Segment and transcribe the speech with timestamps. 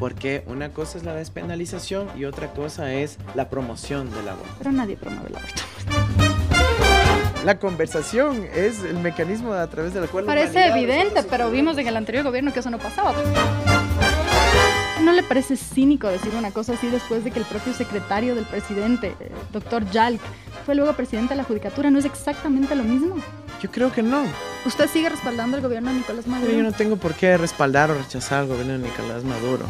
[0.00, 4.54] Porque una cosa es la despenalización y otra cosa es la promoción del aborto.
[4.58, 5.62] Pero nadie promueve el aborto.
[7.44, 10.24] La conversación es el mecanismo a través del cual...
[10.24, 13.14] Parece evidente, pero vimos en el anterior gobierno que eso no pasaba.
[15.02, 18.44] ¿No le parece cínico decir una cosa así después de que el propio secretario del
[18.44, 20.20] presidente, eh, doctor Jalk,
[20.66, 21.90] fue luego presidente de la Judicatura?
[21.90, 23.16] ¿No es exactamente lo mismo?
[23.62, 24.24] Yo creo que no.
[24.66, 26.48] ¿Usted sigue respaldando al gobierno de Nicolás Maduro?
[26.50, 29.66] Pero yo no tengo por qué respaldar o rechazar al gobierno de Nicolás Maduro.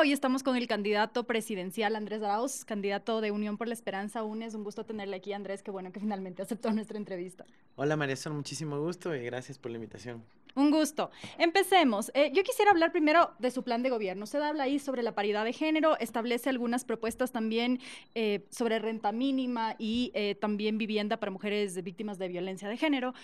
[0.00, 4.54] Hoy estamos con el candidato presidencial Andrés Arauz, candidato de Unión por la Esperanza UNES.
[4.54, 5.62] Un gusto tenerle aquí, Andrés.
[5.62, 7.44] Qué bueno que finalmente aceptó nuestra entrevista.
[7.76, 10.24] Hola, María Son, muchísimo gusto y gracias por la invitación.
[10.56, 11.10] Un gusto.
[11.38, 12.10] Empecemos.
[12.14, 14.24] Eh, yo quisiera hablar primero de su plan de gobierno.
[14.24, 17.80] Usted habla ahí sobre la paridad de género, establece algunas propuestas también
[18.14, 23.14] eh, sobre renta mínima y eh, también vivienda para mujeres víctimas de violencia de género.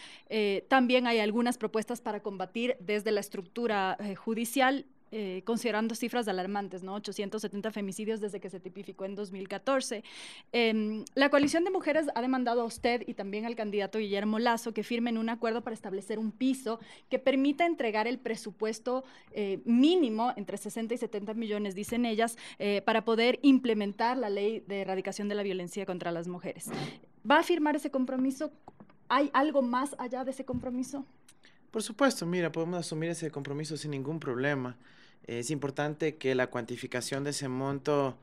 [0.69, 6.95] también hay algunas propuestas para combatir desde la estructura judicial eh, considerando cifras alarmantes, ¿no?
[6.95, 10.05] 870 femicidios desde que se tipificó en 2014.
[10.53, 14.73] Em, la coalición de mujeres ha demandado a usted y también al candidato Guillermo Lazo
[14.73, 20.33] que firmen un acuerdo para establecer un piso que permita entregar el presupuesto eh, mínimo
[20.37, 25.29] entre 60 y 70 millones, dicen ellas, eh, para poder implementar la ley de erradicación
[25.29, 26.71] de la violencia contra las mujeres.
[27.29, 28.53] ¿Va a firmar ese compromiso?
[29.09, 31.05] ¿Hay algo más allá de ese compromiso?
[31.71, 34.77] Por supuesto, mira, podemos asumir ese compromiso sin ningún problema.
[35.27, 38.19] Es importante que la cuantificación de ese monto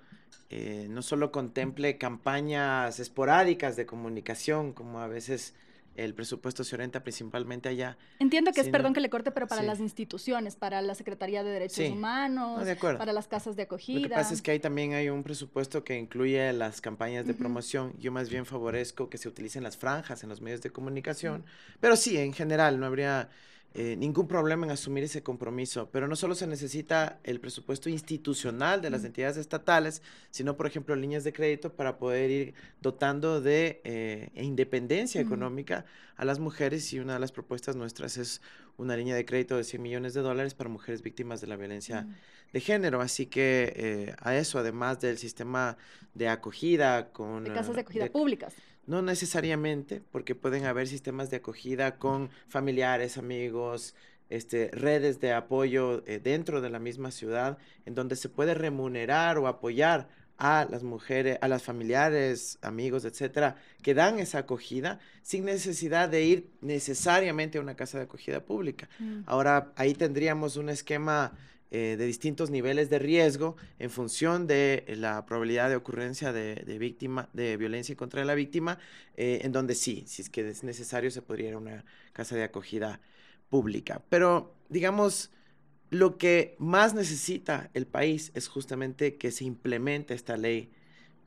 [0.50, 5.54] eh, no solo contemple campañas esporádicas de comunicación, como a veces
[5.98, 7.98] el presupuesto se orienta principalmente allá.
[8.20, 11.50] Entiendo que es, perdón que le corte, pero para las instituciones, para la Secretaría de
[11.50, 14.00] Derechos Humanos, para las casas de acogida.
[14.00, 17.34] Lo que pasa es que ahí también hay un presupuesto que incluye las campañas de
[17.34, 17.94] promoción.
[18.00, 21.44] Yo más bien favorezco que se utilicen las franjas en los medios de comunicación,
[21.82, 23.30] pero sí, en general, no habría
[23.74, 28.82] eh, ningún problema en asumir ese compromiso, pero no solo se necesita el presupuesto institucional
[28.82, 30.02] de las entidades estatales,
[30.32, 35.86] sino, por ejemplo, líneas de crédito para poder ir dotando de eh, independencia económica
[36.16, 38.42] a las mujeres y una de las propuestas nuestras es
[38.78, 42.08] una línea de crédito de 100 millones de dólares para mujeres víctimas de la violencia
[42.54, 43.02] de género.
[43.02, 45.78] Así que eh, a eso, además del sistema
[46.14, 47.44] de acogida con...
[47.44, 48.56] De casas de acogida públicas.
[48.88, 53.94] No necesariamente, porque pueden haber sistemas de acogida con familiares, amigos,
[54.30, 59.38] este, redes de apoyo eh, dentro de la misma ciudad, en donde se puede remunerar
[59.38, 65.46] o apoyar a las mujeres, a las familiares, amigos, etcétera, que dan esa acogida sin
[65.46, 68.88] necesidad de ir necesariamente a una casa de acogida pública.
[69.00, 69.22] Mm.
[69.26, 71.34] Ahora, ahí tendríamos un esquema
[71.70, 77.30] eh, de distintos niveles de riesgo en función de la probabilidad de ocurrencia de, víctima,
[77.34, 78.80] de violencia contra la víctima,
[79.16, 82.36] eh, en donde sí, si es que es necesario, se podría ir a una casa
[82.36, 83.02] de acogida
[83.50, 84.02] pública.
[84.10, 85.32] Pero, digamos,
[85.90, 90.72] lo que más necesita el país es justamente que se implemente esta ley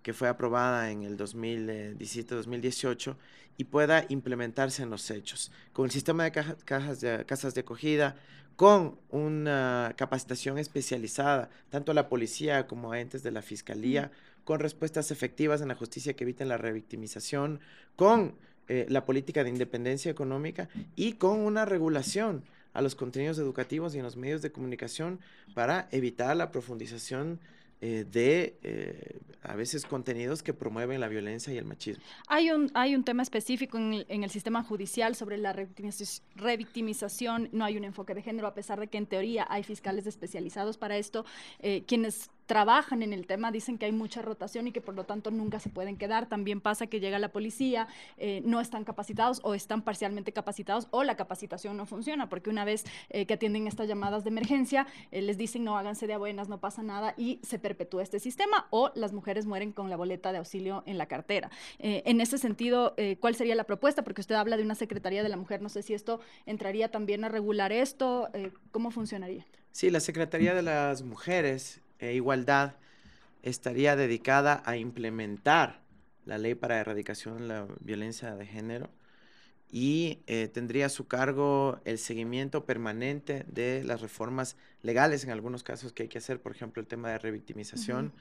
[0.03, 3.17] que fue aprobada en el 2017-2018
[3.57, 5.53] y pueda implementarse en los hechos.
[5.72, 8.17] Con el sistema de, cajas de casas de acogida,
[8.60, 14.10] con una capacitación especializada, tanto a la policía como a entes de la fiscalía,
[14.44, 17.60] con respuestas efectivas en la justicia que eviten la revictimización,
[17.97, 18.34] con
[18.69, 22.44] eh, la política de independencia económica y con una regulación
[22.75, 25.21] a los contenidos educativos y en los medios de comunicación
[25.54, 27.41] para evitar la profundización
[27.81, 32.03] eh, de eh, a veces contenidos que promueven la violencia y el machismo.
[32.29, 35.55] Hay un, hay un tema específico en el, en el sistema judicial sobre la
[36.35, 40.07] revictimización, no hay un enfoque de género, a pesar de que en teoría hay fiscales
[40.07, 41.25] especializados para esto,
[41.61, 45.05] eh, quienes trabajan en el tema dicen que hay mucha rotación y que por lo
[45.05, 46.28] tanto nunca se pueden quedar.
[46.28, 51.05] También pasa que llega la policía, eh, no están capacitados o están parcialmente capacitados o
[51.05, 55.22] la capacitación no funciona, porque una vez eh, que atienden estas llamadas de emergencia, eh,
[55.22, 58.91] les dicen no háganse de buenas, no pasa nada y se perpetúa este sistema o
[58.97, 61.53] las mujeres mueren con la boleta de auxilio en la cartera.
[61.78, 64.03] en ese sentido, ¿cuál sería la propuesta?
[64.03, 67.22] Porque usted habla de una Secretaría de la Mujer, no sé si esto entraría también
[67.22, 68.28] a regular esto,
[68.72, 69.47] ¿cómo funcionaría?
[69.71, 72.75] Sí, la Secretaría de las Mujeres e igualdad
[73.43, 75.81] estaría dedicada a implementar
[76.25, 78.91] la ley para erradicación de la violencia de género
[79.73, 85.63] y eh, tendría a su cargo el seguimiento permanente de las reformas legales en algunos
[85.63, 88.13] casos que hay que hacer, por ejemplo, el tema de revictimización.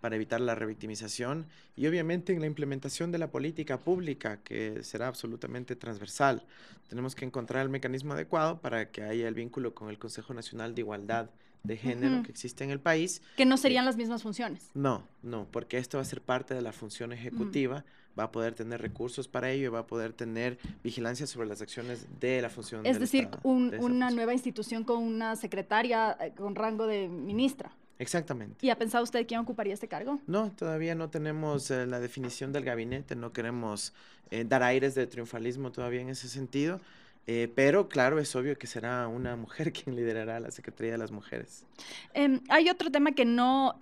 [0.00, 1.46] para evitar la revictimización
[1.76, 6.44] y obviamente en la implementación de la política pública que será absolutamente transversal.
[6.88, 10.74] Tenemos que encontrar el mecanismo adecuado para que haya el vínculo con el Consejo Nacional
[10.74, 11.30] de Igualdad
[11.62, 13.22] de género que existe en el país.
[13.36, 14.70] Que no serían las mismas funciones.
[14.74, 17.84] No, no, porque esto va a ser parte de la función ejecutiva
[18.18, 21.62] va a poder tener recursos para ello y va a poder tener vigilancia sobre las
[21.62, 22.84] acciones de la función.
[22.84, 27.72] Es decir, una nueva institución con una secretaria eh, con rango de ministra.
[27.98, 28.66] Exactamente.
[28.66, 30.18] ¿Y ha pensado usted quién ocuparía este cargo?
[30.26, 33.92] No, todavía no tenemos eh, la definición del gabinete, no queremos
[34.30, 36.80] eh, dar aires de triunfalismo todavía en ese sentido.
[37.26, 41.10] Eh, pero claro, es obvio que será una mujer quien liderará la Secretaría de las
[41.10, 41.66] Mujeres.
[42.14, 43.76] Em, hay otro tema que no,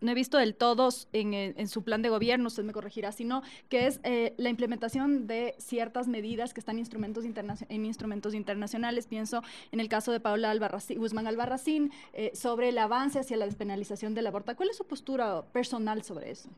[0.00, 3.42] no he visto del todo eh, en, su plan de gobierno, usted me corregirá, sino
[3.68, 9.06] que es eh, la implementación de ciertas medidas que están instrumentos en instrumentos internacionales.
[9.06, 13.46] Pienso en el caso de Paula Albarracín, Guzmán Albarracín, eh, sobre el avance hacia la
[13.46, 14.54] despenalización del aborto.
[14.54, 16.50] ¿Cuál es su postura personal sobre eso?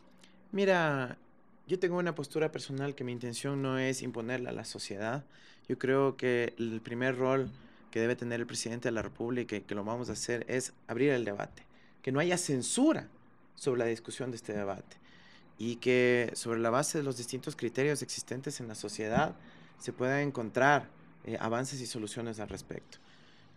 [0.51, 1.19] Mira,
[1.69, 5.25] yo tengo una postura personal que mi intención no es imponerla a la sociedad.
[5.69, 7.51] Yo creo que el primer rol
[7.91, 10.73] que debe tener el presidente de la República y que lo vamos a hacer es
[10.87, 11.63] abrir el debate,
[12.03, 13.09] que no haya censura
[13.55, 14.97] sobre la discusión de este debate
[15.59, 19.37] y que sobre la base de los distintos criterios existentes en la sociedad
[19.79, 20.89] se puedan encontrar
[21.25, 22.99] eh, avances y soluciones al respecto.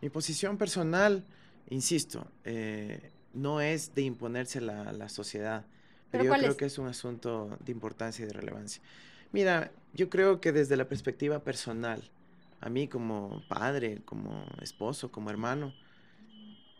[0.02, 1.24] Mi posición personal,
[1.70, 5.66] insisto, eh, no es de imponerse a la, sociedad,
[6.12, 8.82] pero, yo creo que es un asunto de importancia y de relevancia.
[9.32, 12.04] Mira, yo creo que desde la perspectiva personal,
[12.60, 15.74] a mí como padre, como esposo, como hermano,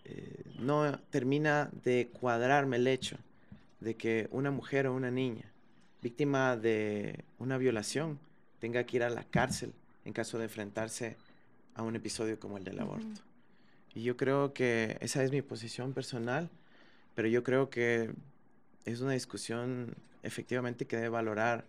[0.06, 3.18] eh, no termina de cuadrarme el hecho
[3.80, 5.52] de que una mujer o una niña
[6.02, 8.20] víctima de una violación
[8.60, 9.74] tenga que ir a la cárcel
[10.06, 11.16] en caso de enfrentarse
[11.76, 13.22] a un episodio como el del aborto.
[13.94, 16.50] Y yo creo que esa es mi posición personal,
[17.16, 18.12] pero yo creo que
[18.86, 21.66] es una discusión efectivamente que debe valorar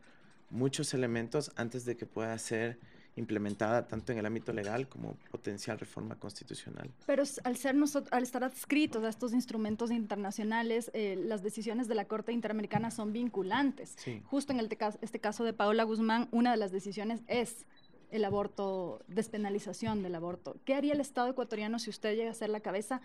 [0.50, 2.78] muchos elementos antes de que pueda ser
[3.16, 6.90] implementada tanto en el ámbito legal como potencial reforma constitucional.
[7.06, 7.76] Pero al, ser
[8.10, 13.12] al estar adscritos a estos instrumentos internacionales, eh, las decisiones de la Corte Interamericana son
[13.12, 13.96] vinculantes.
[14.24, 14.68] Justo en el
[15.02, 17.66] este caso de Paola Guzmán, una de las decisiones es
[18.10, 20.56] el aborto, despenalización del aborto.
[20.64, 23.00] ¿Qué haría el Estado ecuatoriano si usted llega a ser la cabeza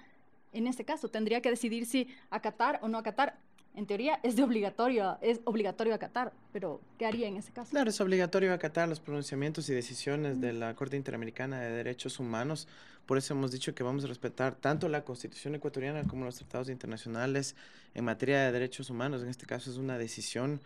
[0.53, 1.10] en este caso?
[1.10, 3.39] ¿Tendría que decidir si acatar o no acatar?
[3.77, 7.69] En teoría es de obligatorio, es obligatorio acatar, pero ¿qué haría en ese caso?
[7.69, 12.68] Claro, es obligatorio acatar los pronunciamientos y decisiones de la Corte Interamericana de Derechos Humanos.
[13.06, 16.69] Por eso hemos dicho que vamos a respetar tanto la Constitución ecuatoriana como los tratados
[16.69, 17.56] internacionales
[17.94, 19.21] en materia de derechos humanos.
[19.21, 20.59] En este caso es una decisión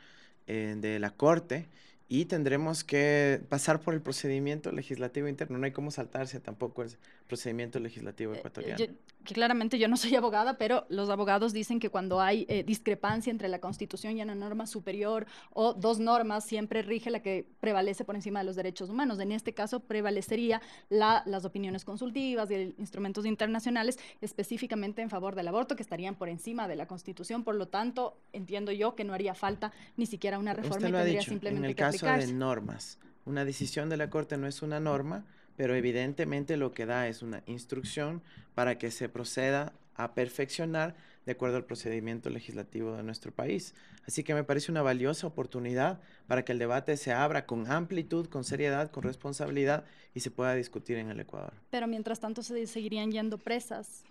[0.48, 1.68] eh, de la Corte
[2.12, 5.58] y tendremos que pasar por el procedimiento legislativo interno.
[5.58, 6.92] No hay cómo saltarse tampoco el
[7.26, 8.76] procedimiento legislativo eh, ecuatoriano.
[8.76, 13.32] que claramente yo no soy abogada, pero los abogados dicen que cuando hay eh, discrepancia
[13.32, 18.04] entre la Constitución y una norma superior o dos normas, siempre rige la que prevalece
[18.04, 19.18] por encima de los derechos humanos.
[19.20, 25.48] En este caso, prevalecería la, las opiniones consultivas y instrumentos internacionales específicamente en favor del
[25.48, 27.46] aborto, que estarían por encima de la Constitución.
[27.46, 31.22] Por lo tanto, entiendo yo que no haría falta ni siquiera una reforma y tendría
[31.22, 32.98] simplemente que de normas.
[33.26, 35.26] Una decisión de la Corte no es una norma,
[35.56, 38.22] pero evidentemente lo que da es una instrucción
[38.56, 40.96] para que se proceda a perfeccionar
[41.26, 43.76] de acuerdo al procedimiento legislativo de nuestro país.
[44.08, 48.28] Así que me parece una valiosa oportunidad para que el debate se abra con amplitud,
[48.28, 51.54] con seriedad, con responsabilidad y se pueda discutir en el Ecuador.
[51.70, 54.04] Pero mientras tanto se seguirían yendo presas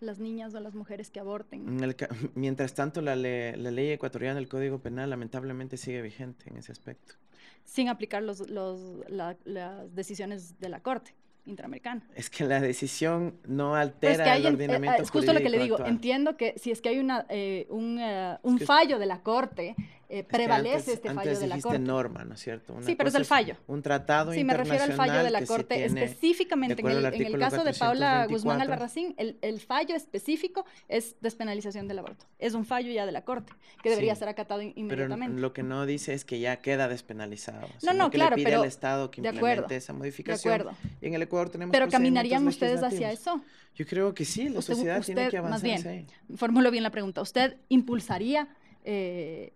[0.00, 1.64] las niñas o las mujeres que aborten.
[2.34, 7.14] mientras tanto, la, ley ecuatoriana del Código Penal lamentablemente sigue vigente en ese aspecto.
[7.64, 11.14] Sin aplicar los, los, las decisiones de la Corte
[11.46, 12.02] interamericana.
[12.14, 15.84] Es que la decisión no altera el ordenamiento Es justo lo que le digo.
[15.84, 19.74] Entiendo que si es que hay una, eh, un, eh, un fallo de la Corte
[20.14, 21.78] eh, prevalece este fallo de la Corte.
[21.80, 22.76] norma, ¿no es cierto?
[22.82, 23.56] sí, pero es el fallo.
[23.66, 25.84] Un tratado Sí, me refiero al fallo de la Corte.
[25.84, 31.16] Específicamente en el, en el, caso de Paula Guzmán Albarracín, el, el, fallo específico es
[31.20, 32.26] despenalización del aborto.
[32.38, 33.52] Es un fallo ya de la Corte,
[33.82, 35.34] que debería ser acatado inmediatamente.
[35.34, 37.66] Pero lo que no dice es que ya queda despenalizado.
[37.82, 40.52] No, no, que claro, le pide al Estado que implemente esa modificación.
[40.52, 40.78] De acuerdo.
[41.00, 43.42] Y en el Ecuador tenemos Pero caminarían ustedes hacia eso.
[43.74, 45.68] Yo creo que sí, la sociedad tiene que avanzar.
[45.68, 46.06] Más bien,
[46.36, 47.20] formulo bien la pregunta.
[47.20, 48.48] ¿Usted impulsaría
[48.84, 49.52] eh,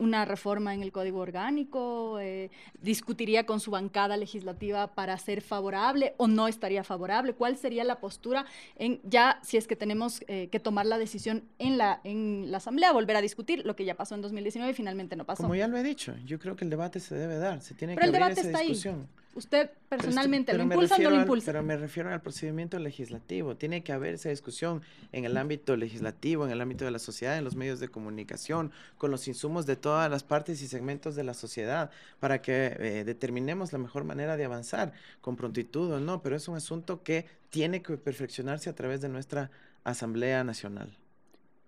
[0.00, 6.14] una reforma en el código orgánico, eh, discutiría con su bancada legislativa para ser favorable
[6.16, 10.48] o no estaría favorable, cuál sería la postura en ya si es que tenemos eh,
[10.50, 13.94] que tomar la decisión en la, en la Asamblea, volver a discutir lo que ya
[13.94, 15.42] pasó en 2019 y finalmente no pasó.
[15.42, 17.94] Como ya lo he dicho, yo creo que el debate se debe dar, se tiene
[17.94, 19.06] que abrir esa discusión.
[19.32, 21.52] ¿Usted personalmente lo impulsa o no lo impulsa?
[21.52, 23.56] pero me refiero al procedimiento legislativo.
[23.56, 24.82] Tiene que haber esa discusión
[25.12, 28.72] en el ámbito legislativo, en el ámbito de la sociedad, en los medios de comunicación,
[28.98, 33.04] con los insumos de todas las partes y segmentos de la sociedad, para que eh,
[33.04, 36.22] determinemos la mejor manera de avanzar con prontitud o no.
[36.22, 39.52] Pero es un asunto que tiene que perfeccionarse a través de nuestra
[39.84, 40.96] Asamblea Nacional.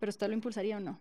[0.01, 0.99] ¿Pero usted lo impulsaría o no?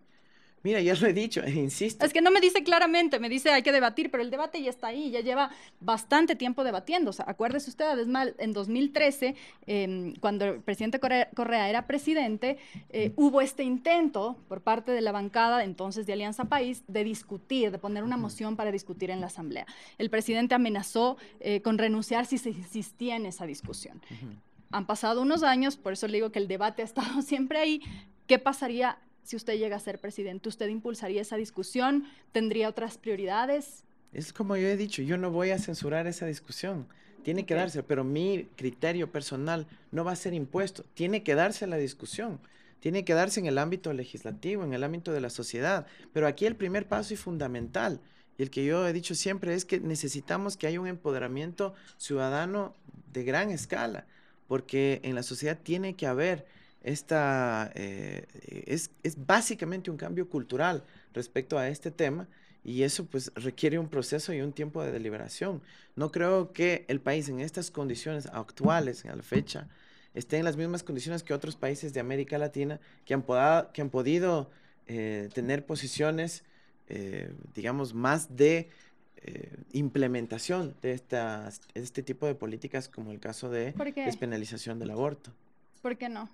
[0.62, 2.04] Mira, ya lo he dicho, insisto.
[2.04, 4.70] Es que no me dice claramente, me dice hay que debatir, pero el debate ya
[4.70, 5.50] está ahí, ya lleva
[5.80, 7.10] bastante tiempo debatiendo.
[7.10, 9.34] O sea, acuérdese usted, además, en 2013,
[9.66, 12.58] em, cuando el presidente Correa, era presidente,
[12.90, 17.70] eh, hubo este intento por parte de la bancada entonces de Alianza País de discutir,
[17.70, 19.66] de poner una moción para discutir en la Asamblea.
[19.98, 24.00] El presidente amenazó eh, con renunciar si se insistía en esa discusión.
[24.70, 27.80] Han pasado unos años, por eso le digo que el debate ha estado siempre ahí.
[28.26, 30.48] ¿Qué pasaría si usted llega a ser presidente?
[30.48, 32.04] ¿Usted impulsaría esa discusión?
[32.32, 33.84] ¿Tendría otras prioridades?
[34.12, 36.86] Es como yo he dicho, yo no voy a censurar esa discusión.
[37.22, 40.84] Tiene que darse, pero mi criterio personal no va a ser impuesto.
[40.94, 42.40] Tiene que darse la discusión.
[42.80, 45.86] Tiene que darse en el ámbito legislativo, en el ámbito de la sociedad.
[46.12, 48.00] Pero aquí el primer paso y fundamental,
[48.36, 52.74] y el que yo he dicho siempre, es que necesitamos que haya un empoderamiento ciudadano
[53.12, 54.06] de gran escala,
[54.48, 56.44] porque en la sociedad tiene que haber
[56.82, 58.26] esta, eh,
[58.66, 60.82] es, es, básicamente un cambio cultural
[61.14, 62.28] respecto a este tema
[62.64, 65.62] y eso pues requiere un proceso y un tiempo de deliberación.
[65.96, 69.68] No creo que el país en estas condiciones actuales, a la fecha,
[70.14, 73.24] esté en las mismas condiciones que otros países de América Latina que han,
[73.72, 74.50] que han podido
[74.86, 76.44] eh, tener posiciones,
[76.88, 78.68] eh, digamos, más de
[79.70, 85.32] implementación de estas, este tipo de políticas como el caso de despenalización del aborto.
[85.80, 86.28] ¿Por qué no?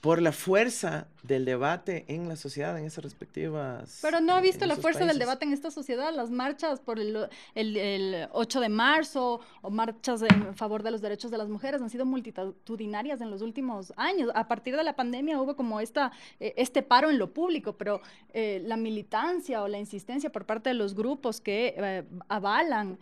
[0.00, 3.98] Por la fuerza del debate en la sociedad, en esas respectivas.
[4.00, 7.28] Pero no ha visto la fuerza del debate en esta sociedad, las marchas por el,
[7.54, 11.90] el, 8 de marzo o marchas en favor de los derechos de las mujeres han
[11.90, 14.30] sido multitudinarias en los últimos años.
[14.34, 18.00] A partir de la pandemia hubo como esta, eh, este paro en lo público, pero
[18.32, 22.98] eh, la militancia o la insistencia por parte de los grupos que eh, avalan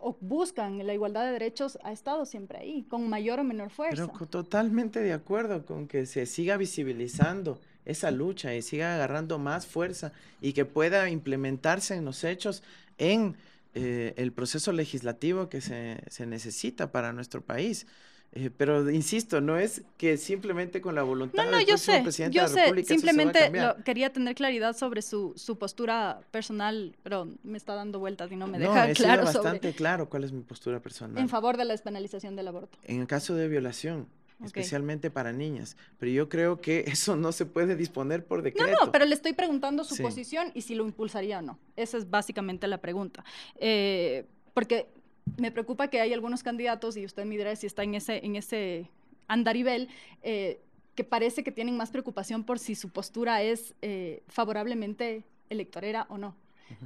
[0.00, 4.06] o buscan la igualdad de derechos ha estado siempre ahí, con mayor o menor fuerza.
[4.06, 9.66] Pero totalmente de acuerdo con que se siga visibilizando esa lucha y siga agarrando más
[9.66, 12.62] fuerza y que pueda implementarse en los hechos
[12.98, 13.36] en
[13.74, 17.86] eh, el proceso legislativo que se, se necesita para nuestro país.
[18.32, 22.46] Eh, pero insisto, no es que simplemente con la voluntad no, no, yo sé, yo
[22.46, 23.50] sé, simplemente
[23.86, 28.46] quería tener claridad sobre su, su, postura personal, pero me está dando vueltas y no
[28.46, 31.16] me deja no, claro sido bastante claro cuál es mi postura personal.
[31.16, 32.78] En favor de la despenalización del aborto.
[32.84, 34.06] En el caso de violación,
[34.44, 35.76] especialmente para niñas.
[35.98, 38.70] Pero yo creo que eso no se puede disponer por decreto.
[38.70, 41.58] No, no, pero le estoy preguntando su posición y si lo impulsaría o no.
[41.76, 43.24] Esa es básicamente la pregunta.
[43.56, 44.88] Eh, porque
[45.36, 48.36] me preocupa que hay algunos candidatos, y usted me dirá si está en ese, en
[48.36, 48.90] ese
[49.26, 49.88] andarivel,
[50.22, 50.60] eh,
[50.94, 56.18] que parece que tienen más preocupación por si su postura es eh, favorablemente electorera o
[56.18, 56.34] no.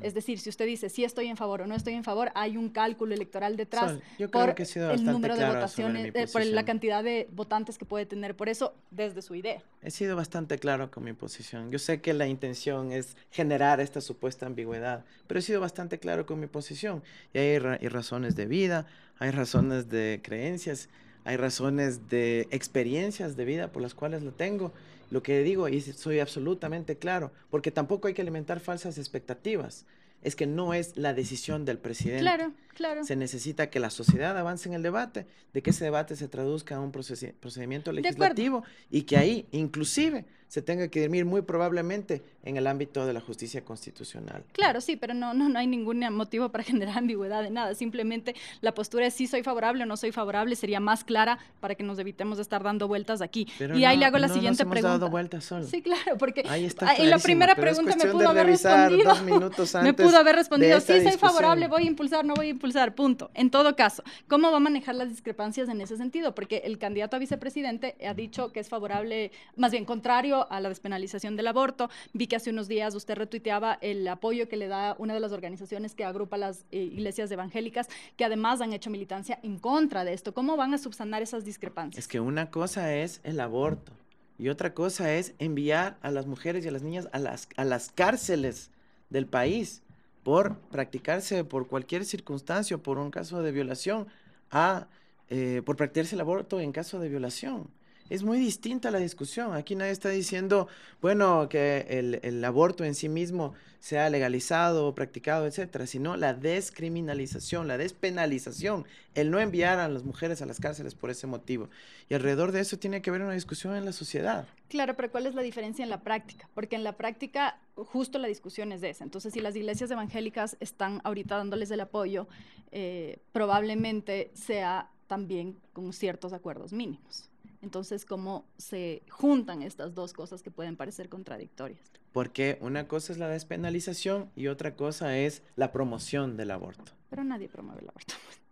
[0.01, 2.57] Es decir, si usted dice si estoy en favor o no estoy en favor, hay
[2.57, 3.99] un cálculo electoral detrás
[4.31, 8.37] por el número de votaciones, eh, por la cantidad de votantes que puede tener.
[8.37, 9.63] Por eso, desde su idea.
[9.83, 11.71] He sido bastante claro con mi posición.
[11.71, 16.27] Yo sé que la intención es generar esta supuesta ambigüedad, pero he sido bastante claro
[16.27, 17.03] con mi posición.
[17.33, 18.87] Y hay, hay razones de vida,
[19.19, 20.89] hay razones de creencias,
[21.25, 24.73] hay razones de experiencias de vida por las cuales lo tengo
[25.13, 29.85] lo que digo y soy absolutamente claro, porque tampoco hay que alimentar falsas expectativas.
[30.23, 32.23] Es que no es la decisión del presidente.
[32.23, 33.05] Claro, claro.
[33.05, 36.77] Se necesita que la sociedad avance en el debate, de que ese debate se traduzca
[36.77, 42.59] a un procedimiento legislativo y que ahí, inclusive, se tenga que dirimir muy probablemente en
[42.59, 44.45] el ámbito de la justicia constitucional.
[44.53, 47.75] Claro, sí, pero no, no, no hay ningún motivo para generar ambigüedad de nada.
[47.75, 51.75] Simplemente la postura es si soy favorable o no soy favorable, sería más clara para
[51.75, 53.49] que nos evitemos de estar dando vueltas aquí.
[53.75, 54.99] y ahí le hago la siguiente nos hemos pregunta.
[54.99, 55.65] Dado vueltas solo.
[55.65, 59.05] Sí, claro, porque ahí está en la primera pregunta me pudo haber respondido.
[59.05, 62.49] Dos minutos antes me pudo haber respondido, sí, soy favorable, voy a impulsar, no voy
[62.49, 63.31] a impulsar, punto.
[63.33, 66.35] En todo caso, ¿cómo va a manejar las discrepancias en ese sentido?
[66.35, 70.69] Porque el candidato a vicepresidente ha dicho que es favorable, más bien contrario a la
[70.69, 71.91] despenalización del aborto.
[72.13, 75.33] Vi que hace unos días usted retuiteaba el apoyo que le da una de las
[75.33, 80.13] organizaciones que agrupa las eh, iglesias evangélicas, que además han hecho militancia en contra de
[80.13, 80.35] esto.
[80.35, 82.05] ¿Cómo van a subsanar esas discrepancias?
[82.05, 83.93] Es que una cosa es el aborto
[84.39, 87.65] y otra cosa es enviar a las mujeres y a las niñas a las, a
[87.65, 88.71] las cárceles
[89.11, 89.83] del país
[90.23, 94.07] por practicarse por cualquier circunstancia o por un caso de violación
[94.51, 94.89] a
[95.29, 97.69] eh, por practicarse el aborto en caso de violación
[98.11, 99.55] es muy distinta la discusión.
[99.55, 100.69] Aquí nadie está diciendo,
[101.01, 101.87] bueno, que
[102.23, 109.31] el, aborto en sí mismo sea legalizado practicado, etcétera, sino la descriminalización, la despenalización, el
[109.31, 111.69] no enviar a las mujeres a las cárceles por ese motivo.
[112.09, 114.47] Y alrededor de eso tiene que haber una discusión en la sociedad.
[114.69, 116.49] Claro, pero ¿cuál es la diferencia en la práctica?
[116.55, 119.05] Porque en la práctica justo la discusión es de esa.
[119.05, 122.29] Entonces, si las iglesias evangélicas están ahorita dándoles el apoyo,
[122.71, 127.32] eh, probablemente sea también con ciertos acuerdos mínimos
[127.63, 131.81] Entonces, ¿cómo se juntan estas dos cosas que pueden parecer contradictorias?
[132.13, 136.93] Porque una cosa es la despenalización y otra cosa es la promoción del aborto.
[137.09, 138.15] Pero nadie promueve el aborto.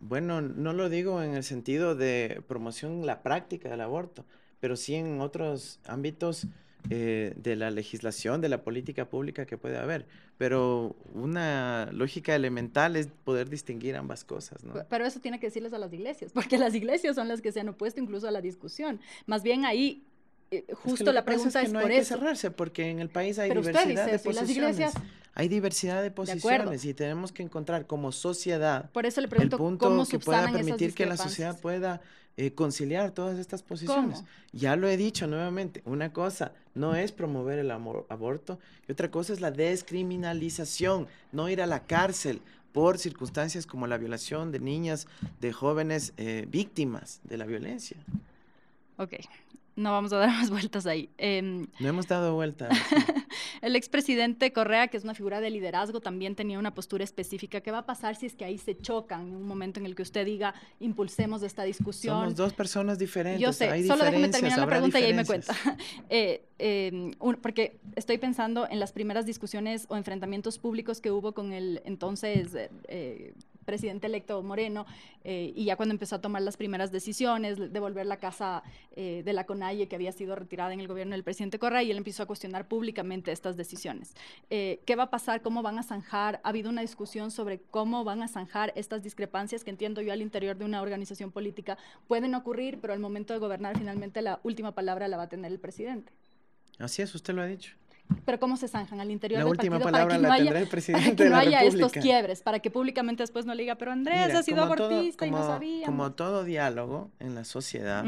[0.00, 4.24] Bueno, no lo digo en el sentido de promoción la práctica del aborto,
[4.60, 6.46] pero sí en otros ámbitos
[6.90, 10.06] eh, de la legislación, de la política pública que puede haber.
[10.38, 14.74] Pero una lógica elemental es poder distinguir ambas cosas, ¿no?
[14.88, 17.60] Pero eso tiene que decirles a las iglesias, porque las iglesias son las que se
[17.60, 19.00] han opuesto incluso a la discusión.
[19.26, 20.02] Más bien ahí
[20.50, 23.50] eh, justo la pregunta es, que no hay que cerrarse porque en el país hay
[23.50, 24.94] diversidad de posiciones.
[25.34, 29.60] hay diversidad de posiciones y tenemos que encontrar como sociedad Por eso le pregunto, el
[29.60, 32.00] punto que pueda permitir que la sociedad pueda
[32.40, 34.22] eh, conciliar todas estas posiciones.
[34.52, 39.32] Ya lo he dicho nuevamente, una cosa no es promover el aborto y otra cosa
[39.32, 42.40] es la descriminalización, no ir a la cárcel
[42.72, 45.08] por circunstancias como la violación de niñas,
[45.40, 47.96] de jóvenes eh, víctimas de la violencia.
[48.98, 49.14] Ok,
[49.78, 51.08] no vamos a dar más vueltas ahí.
[51.16, 52.76] Em, no hemos dado vueltas.
[53.62, 57.60] el expresidente Correa, que es una figura de liderazgo, también tenía una postura específica.
[57.60, 59.94] ¿Qué va a pasar si es que ahí se chocan en un momento en el
[59.94, 62.20] que usted diga, impulsemos esta discusión?
[62.20, 63.40] Somos dos personas diferentes.
[63.40, 65.54] Yo sé, solo déjeme terminar la pregunta y ahí me cuenta.
[66.10, 71.52] eh, em, porque estoy pensando en las primeras discusiones o enfrentamientos públicos que hubo con
[71.52, 72.48] el entonces
[72.88, 73.34] eh,
[73.68, 74.86] presidente electo Moreno,
[75.24, 78.62] eh, y ya cuando empezó a tomar las primeras decisiones, devolver la casa
[78.96, 81.90] eh, de la CONAIE que había sido retirada en el gobierno del presidente Correa, y
[81.90, 84.14] él empezó a cuestionar públicamente estas decisiones.
[84.48, 85.42] Eh, ¿Qué va a pasar?
[85.42, 86.40] ¿Cómo van a zanjar?
[86.44, 90.22] Ha habido una discusión sobre cómo van a zanjar estas discrepancias que entiendo yo al
[90.22, 94.72] interior de una organización política pueden ocurrir, pero al momento de gobernar finalmente la última
[94.72, 96.10] palabra la va a tener el presidente.
[96.78, 97.76] Así es, usted lo ha dicho
[98.24, 100.60] pero cómo se zanjan al interior la del última partido palabra para que no haya,
[100.60, 103.92] el presidente que no haya estos quiebres, para que públicamente después no le diga, pero
[103.92, 105.86] Andrés Mira, ha sido como todo- abortista y no como- sabía.
[105.86, 108.04] Como todo diálogo en la sociedad,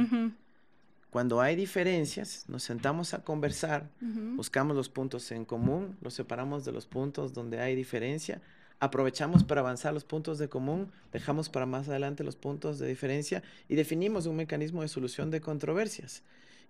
[1.10, 4.36] cuando hay diferencias, nos sentamos a conversar, ujú.
[4.36, 8.40] buscamos los puntos en común, los separamos de los puntos donde hay diferencia,
[8.78, 13.42] aprovechamos para avanzar los puntos de común, dejamos para más adelante los puntos de diferencia
[13.68, 16.22] y definimos un mecanismo de solución de controversias.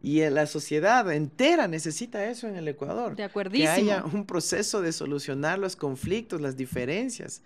[0.02, 3.10] Y la sociedad entera necesita eso en el Ecuador.
[3.10, 3.70] De que acuerdísimo.
[3.70, 7.42] haya un proceso de solucionar los conflictos, las diferencias.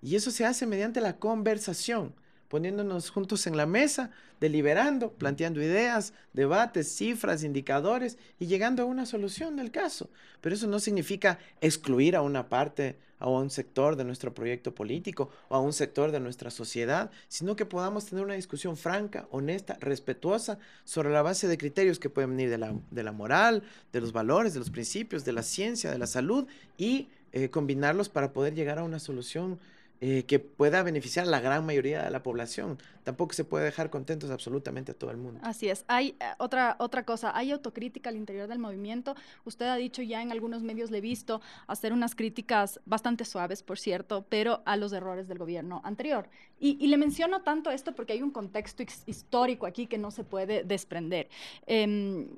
[0.00, 2.14] Y eso se hace mediante la conversación,
[2.48, 9.06] poniéndonos juntos en la mesa, deliberando, planteando ideas, debates, cifras, indicadores y llegando a una
[9.06, 10.10] solución del caso.
[10.40, 15.30] Pero eso no significa excluir a una parte, a un sector de nuestro proyecto político
[15.48, 19.76] o a un sector de nuestra sociedad, sino que podamos tener una discusión franca, honesta,
[19.80, 24.00] respetuosa sobre la base de criterios que pueden venir de la, de la moral, de
[24.00, 28.32] los valores, de los principios, de la ciencia, de la salud y eh, combinarlos para
[28.32, 29.58] poder llegar a una solución
[30.00, 32.78] eh, que pueda beneficiar a la gran mayoría de la población.
[33.02, 35.40] Tampoco se puede dejar contentos absolutamente a todo el mundo.
[35.42, 35.84] Así es.
[35.88, 39.16] Hay eh, otra, otra cosa, hay autocrítica al interior del movimiento.
[39.44, 43.64] Usted ha dicho ya en algunos medios le he visto hacer unas críticas bastante suaves,
[43.64, 46.28] por cierto, pero a los errores del gobierno anterior.
[46.60, 50.22] Y, le menciono tanto esto porque hay un contexto his- histórico aquí que no se
[50.24, 51.28] puede desprender.
[51.66, 52.28] Em,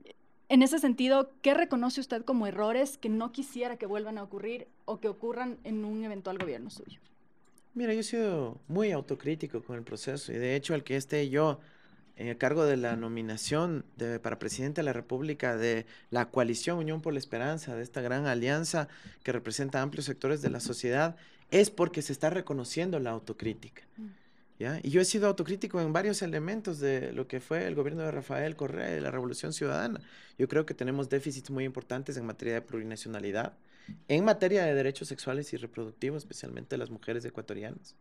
[0.48, 4.66] en ese sentido, ¿qué reconoce usted como errores que no quisiera que vuelvan a ocurrir
[4.84, 7.00] o que ocurran en un eventual gobierno suyo?
[7.74, 11.28] Mira, yo he sido muy autocrítico con el proceso y de hecho el que esté
[11.28, 11.60] yo
[12.16, 16.78] en el cargo de la nominación de, para presidente de la República de la coalición
[16.78, 18.88] Unión por la Esperanza, de esta gran alianza
[19.22, 21.16] que representa amplios sectores de la sociedad,
[21.50, 23.82] es porque se está reconociendo la autocrítica.
[23.96, 24.06] Mm.
[24.58, 24.80] ¿ya?
[24.82, 28.10] Y yo he sido autocrítico en varios elementos de lo que fue el gobierno de
[28.10, 30.00] Rafael Correa y la Revolución Ciudadana.
[30.38, 33.54] Yo creo que tenemos déficits muy importantes en materia de plurinacionalidad,
[34.08, 37.96] en materia de derechos sexuales y reproductivos, especialmente las mujeres ecuatorianas,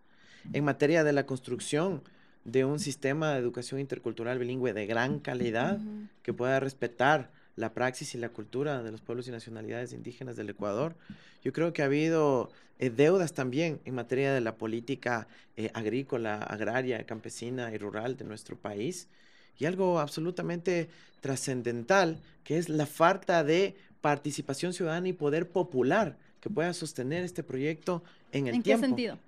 [0.53, 2.01] en materia de la construcción
[2.45, 5.79] de un sistema de educación intercultural bilingüe de gran calidad
[6.23, 10.49] que pueda respetar la praxis y la cultura de los pueblos y nacionalidades indígenas del
[10.49, 10.95] Ecuador.
[11.43, 12.49] Yo creo que ha habido
[12.79, 18.23] eh, deudas también en materia de la política eh, agrícola, agraria, campesina y rural de
[18.23, 19.09] nuestro país.
[19.57, 20.87] Y algo absolutamente
[21.19, 27.43] trascendental, que es la falta de participación ciudadana y poder popular que pueda sostener este
[27.43, 29.19] proyecto en el ¿En qué tiempo sentido?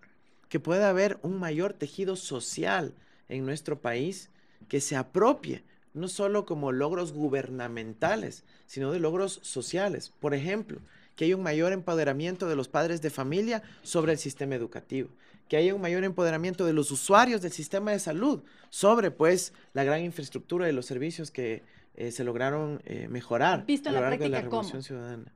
[0.50, 2.94] que pueda haber un mayor tejido social
[3.30, 4.30] en nuestro país
[4.68, 10.14] que se apropie no solo como logros gubernamentales, sino de logros sociales.
[10.20, 10.80] Por ejemplo,
[11.16, 15.10] que haya un mayor empoderamiento de los padres de familia sobre el sistema educativo,
[15.48, 19.84] que haya un mayor empoderamiento de los usuarios del sistema de salud sobre pues la
[19.84, 24.02] gran infraestructura y los servicios que eh, se lograron eh, mejorar Visto a en lo
[24.02, 24.62] la largo de la práctica, ¿cómo?
[24.62, 25.34] Revolución Ciudadana.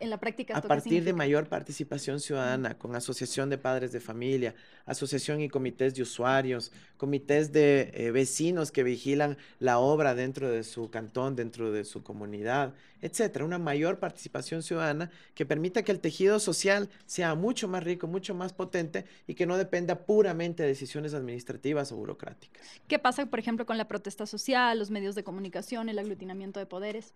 [0.00, 0.56] En la práctica.
[0.56, 4.54] a partir de mayor participación ciudadana, con asociación de padres de familia,
[4.86, 10.64] asociación y comités de usuarios, comités de eh, vecinos que vigilan la obra dentro de
[10.64, 13.44] su cantón, dentro de su comunidad, etcétera.
[13.44, 18.34] Una mayor participación ciudadana que permita que el tejido social sea mucho más rico, mucho
[18.34, 22.62] más potente y que no dependa puramente de decisiones administrativas o burocráticas.
[22.86, 26.66] ¿Qué pasa, por ejemplo, con la protesta social, los medios de comunicación, el aglutinamiento de
[26.66, 27.14] poderes?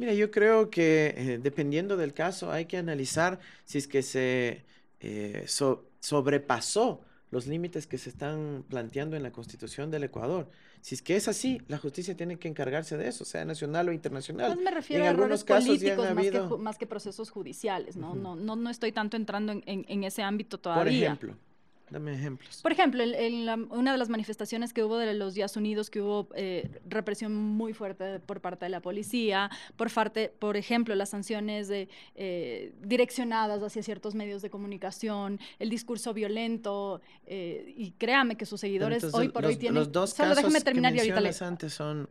[0.00, 4.64] Mira, yo creo que eh, dependiendo del caso hay que analizar si es que se
[5.00, 5.44] eh,
[6.00, 10.48] sobrepasó los límites que se están planteando en la Constitución del Ecuador.
[10.80, 13.92] Si es que es así, la justicia tiene que encargarse de eso, sea nacional o
[13.92, 14.54] internacional.
[14.54, 16.06] Pues me refiero a errores políticos
[16.58, 18.14] más, que, procesos judiciales, ¿no?
[18.14, 20.82] no, no, no estoy tanto entrando en, en ese ámbito todavía.
[20.82, 21.49] Por ejemplo.
[21.90, 22.60] Dame ejemplos.
[22.62, 26.28] Por ejemplo, en, una de las manifestaciones que hubo de los Días Unidos, que hubo
[26.34, 31.68] eh, represión muy fuerte por parte de la policía, por, parte, por ejemplo, las sanciones
[31.68, 38.46] de, eh, direccionadas hacia ciertos medios de comunicación, el discurso violento, eh, y créame que
[38.46, 39.74] sus seguidores hoy por hoy tienen...
[39.74, 42.08] Los dos casos terminar que mencionas antes son,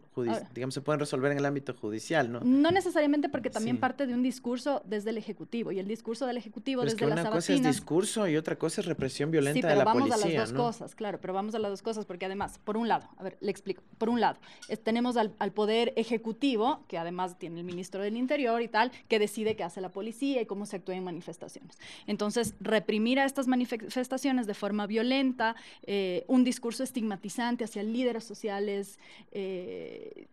[0.54, 2.42] digamos, se pueden resolver en el ámbito judicial, ¿no?
[2.42, 6.38] No necesariamente porque también parte de un discurso desde el Ejecutivo, y el discurso del
[6.38, 10.12] Ejecutivo desde la una cosa es discurso y otra cosa es represión violenta pero vamos
[10.12, 12.88] a las dos cosas, claro, pero vamos a las dos cosas, porque además, por un
[12.88, 14.40] lado, a ver, le explico, por un lado,
[14.84, 19.56] tenemos al, poder ejecutivo, que además tiene el ministro del Interior y tal, que decide
[19.56, 21.78] qué hace la policía y cómo se actúa en manifestaciones.
[22.08, 29.00] Entonces, reprimir a estas manifestaciones de forma violenta, eh, un discurso estigmatizante hacia líderes sociales,
[29.32, 30.28] eh,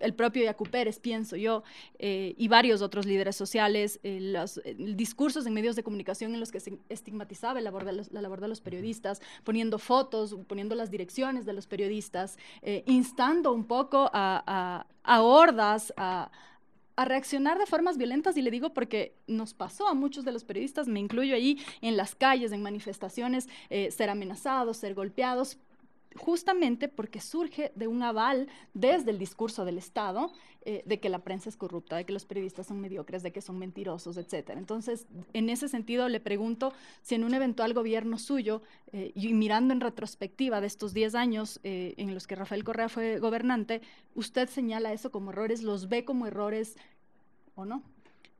[0.00, 1.62] el propio Yacu Pérez, pienso yo,
[1.98, 6.52] eh, y varios otros líderes sociales, eh, los discursos en medios de comunicación en los
[6.52, 10.74] que se estigmatizaba la labor de los, la labor de los periodistas, poniendo fotos, poniendo
[10.74, 16.30] las direcciones de los periodistas, eh, instando un poco a, hordas, a,
[16.96, 20.44] a reaccionar de formas violentas y le digo porque nos pasó a muchos de los
[20.44, 25.58] periodistas, me incluyo ahí en las calles, en manifestaciones, ser amenazados, ser golpeados
[26.16, 30.32] justamente porque surge de un aval desde el discurso del Estado
[30.64, 33.40] eh, de que la prensa es corrupta, de que los periodistas son mediocres, de que
[33.40, 34.50] son mentirosos, etc.
[34.56, 36.72] Entonces, en ese sentido, le pregunto
[37.02, 41.60] si en un eventual gobierno suyo, eh, y mirando en retrospectiva de estos 10 años
[41.64, 43.82] eh, en los que Rafael Correa fue gobernante,
[44.14, 46.76] ¿usted señala eso como errores, los ve como errores
[47.56, 47.82] o no?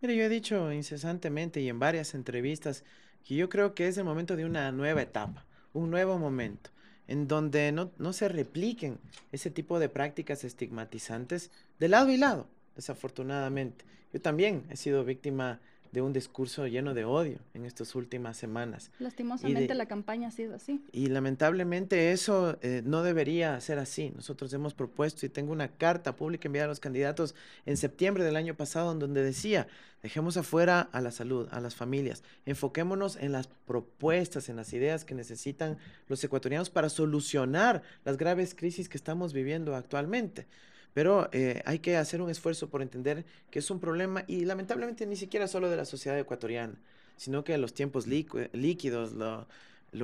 [0.01, 2.85] Mire, yo he dicho incesantemente y en varias entrevistas
[3.25, 6.74] que yo creo que es el momento de una nueva etapa, un nuevo momento
[7.07, 8.99] en donde no, no, se repliquen
[9.33, 13.85] ese tipo de prácticas estigmatizantes de lado y lado, desafortunadamente.
[14.13, 15.61] Yo también he sido víctima
[15.95, 18.91] de un discurso lleno de odio en estas últimas semanas.
[18.99, 20.83] Lastimosamente la campaña ha sido así.
[20.91, 24.13] Y lamentablemente eso eh, no debería ser así.
[24.17, 28.35] Nosotros hemos propuesto y tengo una carta pública enviada a los candidatos en septiembre del
[28.35, 29.69] año pasado en donde decía,
[30.03, 35.05] dejemos afuera a la salud, a las familias, enfoquémonos en las propuestas, en las ideas
[35.05, 35.79] que necesitan
[36.09, 40.49] los ecuatorianos para solucionar las graves crisis que estamos viviendo actualmente.
[40.95, 45.07] Pero eh, hay que hacer un esfuerzo por entender que es un problema y lamentablemente
[45.07, 46.75] ni siquiera solo de la sociedad ecuatoriana,
[47.17, 49.47] sino que los tiempos líquidos, lo,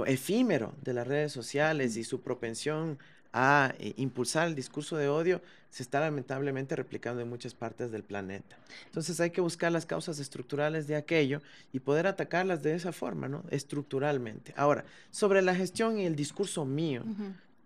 [0.06, 2.98] efímero de las redes sociales y su propensión
[3.32, 8.02] a eh, impulsar el discurso de odio se está lamentablemente replicando en muchas partes del
[8.02, 8.58] planeta.
[8.86, 11.40] Entonces hay que buscar las causas estructurales de aquello
[11.72, 13.44] y poder atacarlas de esa forma, ¿no?
[13.50, 14.52] Estructuralmente.
[14.56, 17.04] Ahora, sobre la gestión y el discurso mío,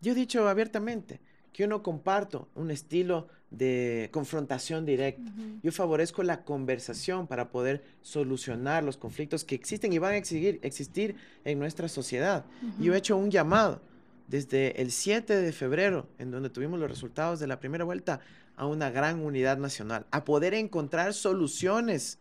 [0.02, 1.18] yo he dicho abiertamente,
[1.54, 5.32] que yo no comparto un estilo de confrontación directa.
[5.62, 10.58] Yo favorezco la conversación para poder solucionar los conflictos que existen y van a existir,
[10.62, 11.14] existir
[11.44, 12.44] en nuestra sociedad.
[12.80, 13.80] Yo he hecho un llamado
[14.26, 18.18] desde el 7 de febrero, en donde tuvimos los resultados de la primera vuelta,
[18.56, 22.18] a una gran unidad nacional, a poder encontrar soluciones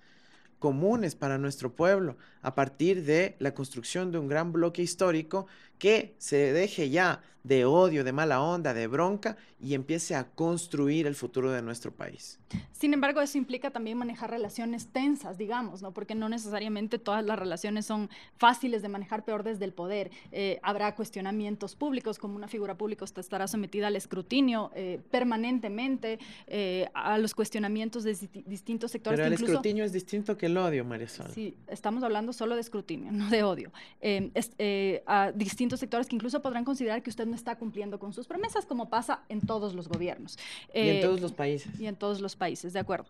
[0.59, 5.47] comunes para nuestro pueblo a partir de la construcción de un gran bloque histórico
[5.79, 11.07] que se deje ya de odio, de mala onda, de bronca y empiece a construir
[11.07, 12.39] el futuro de nuestro país.
[12.71, 15.93] Sin embargo, eso implica también manejar relaciones tensas, digamos, ¿no?
[15.93, 20.11] Porque no necesariamente todas las relaciones son fáciles de manejar peor desde el poder.
[20.31, 26.19] Eh, habrá cuestionamientos públicos, como una figura pública usted estará sometida al escrutinio eh, permanentemente,
[26.47, 29.17] eh, a los cuestionamientos de distintos sectores.
[29.17, 31.27] Pero el escrutinio es distinto que el odio, María Sol.
[31.33, 33.71] Sí, estamos hablando solo de escrutinio, no de odio.
[34.01, 38.13] Eh, eh, a distintos sectores que incluso podrán considerar que usted no está cumpliendo con
[38.13, 40.37] sus promesas, como pasa en todos los gobiernos.
[40.73, 41.79] y en todos los países.
[41.79, 43.05] Y en todos los países, de acuerdo.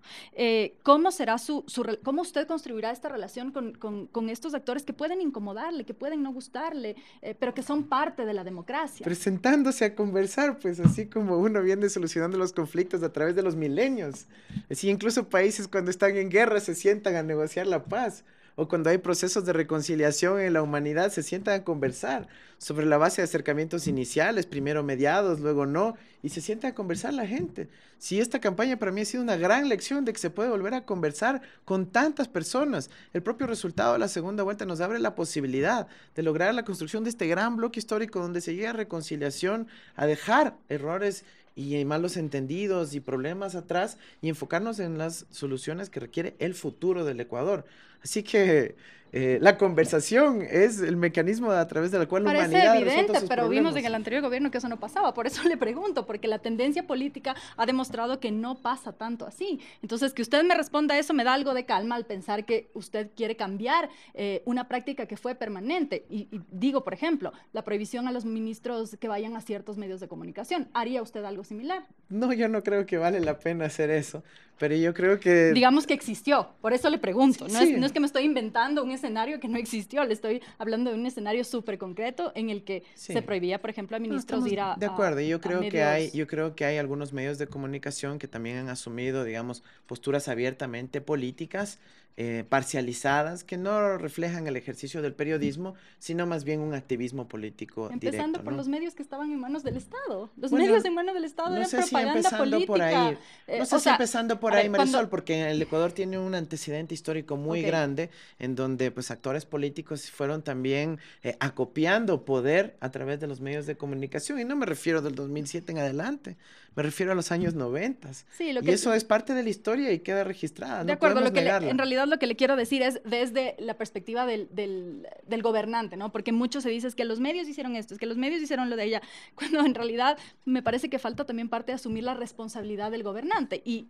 [0.83, 1.65] ¿Cómo será su,
[2.03, 6.23] cómo usted construirá esta relación con, con, con, estos actores que pueden incomodarle, que pueden
[6.23, 6.95] no gustarle,
[7.39, 9.03] pero que son parte de la democracia?
[9.03, 13.55] Presentándose a conversar, pues así como uno viene solucionando los conflictos a través de los
[13.55, 14.27] milenios.
[14.69, 18.23] Así incluso países cuando están en guerra se sientan a negociar la paz.
[18.55, 22.27] O cuando hay procesos de reconciliación en la humanidad, se sientan a conversar
[22.59, 27.13] sobre la base de acercamientos iniciales, primero mediados, luego no, y se sienta a conversar
[27.13, 27.67] la gente.
[27.97, 30.73] Si esta campaña para mí ha sido una gran lección de que se puede volver
[30.73, 35.15] a conversar con tantas personas, el propio resultado de la segunda vuelta nos abre la
[35.15, 39.67] posibilidad de lograr la construcción de este gran bloque histórico donde se llega a reconciliación,
[39.95, 45.99] a dejar errores y malos entendidos y problemas atrás y enfocarnos en las soluciones que
[45.99, 47.65] requiere el futuro del Ecuador.
[48.03, 48.75] Así que
[49.15, 53.75] eh, la conversación es el mecanismo a través del cual la humanidad evidente, pero vimos
[53.75, 55.13] en el anterior gobierno que eso no pasaba.
[55.13, 59.59] Por eso le pregunto, porque la tendencia política ha demostrado que no pasa tanto así.
[59.83, 63.11] Entonces, que usted me responda eso me da algo de calma al pensar que usted
[63.15, 66.05] quiere cambiar eh, una práctica que fue permanente.
[66.09, 69.99] Y, y, digo, por ejemplo, la prohibición a los ministros que vayan a ciertos medios
[69.99, 70.69] de comunicación.
[70.73, 71.85] ¿Haría usted algo similar?
[72.09, 74.23] No, yo no creo que vale la pena hacer eso.
[74.57, 75.51] Pero yo creo que...
[75.51, 77.47] Digamos que existió, por eso le pregunto.
[77.47, 80.41] No, es, no es, que me estoy inventando un escenario que no existió, le estoy
[80.57, 84.45] hablando de un escenario súper concreto en el que se prohibía, por ejemplo, a ministros
[84.47, 84.75] ir a...
[84.77, 88.27] De acuerdo, yo creo, que hay, yo creo que hay algunos medios de comunicación que
[88.27, 91.79] también han asumido, digamos, posturas abiertamente políticas
[92.15, 97.89] eh, parcializadas que no reflejan el ejercicio del periodismo, sino más bien un activismo político.
[97.91, 100.29] Empezando por los medios que estaban en manos del Estado.
[100.37, 102.67] Los medios en manos del Estado no eran sé propaganda si política.
[102.67, 103.17] Por ahí.
[103.47, 107.35] Eh, no sé si empezando por ahí, Marisol, porque el Ecuador tiene un antecedente histórico
[107.35, 113.27] muy grande en donde pues actores políticos fueron también eh, acopiando poder a través de
[113.27, 114.39] los medios de comunicación.
[114.39, 116.37] Y no me refiero del 2007 en adelante,
[116.75, 118.09] me refiero a los años 90.
[118.37, 120.83] Sí, lo que y eso es parte de la historia y queda registrada.
[120.83, 124.25] De acuerdo, lo que en realidad lo que le quiero decir es desde la perspectiva
[124.25, 126.11] del, del, gobernante, ¿no?
[126.11, 128.75] Porque mucho se dice que los medios hicieron esto, es que los medios hicieron lo
[128.75, 129.01] de ella,
[129.35, 133.61] cuando en realidad me parece que falta también parte de asumir la responsabilidad del gobernante.
[133.65, 133.87] Y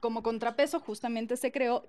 [0.00, 1.86] como contrapeso justamente se creó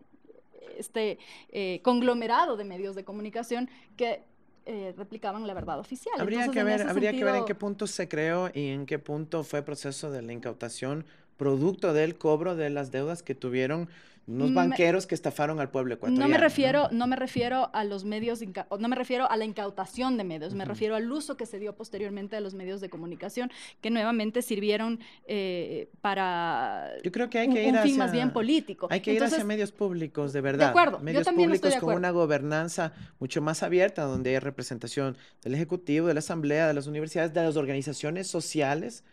[0.78, 4.24] este eh, conglomerado de medios de comunicación que
[4.66, 6.20] eh, replicaban la verdad oficial.
[6.20, 9.44] Habría, que ver, habría que ver en qué punto se creó y en qué punto
[9.44, 11.06] fue el proceso de la incautación
[11.38, 13.90] producto del cobro de las deudas que tuvieron
[14.28, 16.26] unos banqueros que estafaron al pueblo ecuatoriano.
[16.26, 17.06] No me refiero, ¿no?
[17.06, 18.42] me refiero a los medios,
[18.80, 21.76] no me refiero a la incautación de medios, me refiero al uso que se dio
[21.76, 27.50] posteriormente de los medios de comunicación, que nuevamente sirvieron eh, para Yo creo que hay
[27.50, 28.88] que un, ir fin más bien político.
[28.90, 30.66] Hay que ir hacia medios públicos, de verdad.
[30.66, 34.32] De acuerdo, medios yo también públicos estoy de con una gobernanza mucho más abierta, donde
[34.32, 39.04] hay representación del Ejecutivo, de la Asamblea, de las universidades, de las organizaciones sociales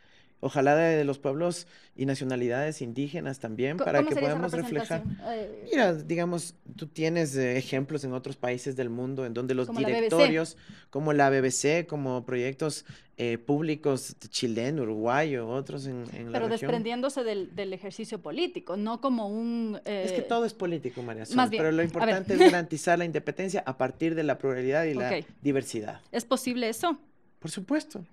[0.42, 5.04] ojalá de, los pueblos y nacionalidades indígenas también, para que podamos reflejar.
[5.28, 9.72] Eh, Mira, digamos, tú tienes eh, ejemplos en otros países del mundo en donde los
[9.74, 10.56] directorios,
[10.90, 12.84] como la BBC, como proyectos
[13.18, 19.00] eh, públicos chileno, uruguayo, otros en, en la Pero desprendiéndose del, del, ejercicio político, no
[19.00, 19.80] como un...
[19.84, 23.78] Es que todo es político, María Sol, pero lo importante es garantizar la independencia a
[23.78, 26.00] partir de la pluralidad y la diversidad.
[26.10, 26.98] ¿Es posible eso?
[27.38, 28.04] Por supuesto.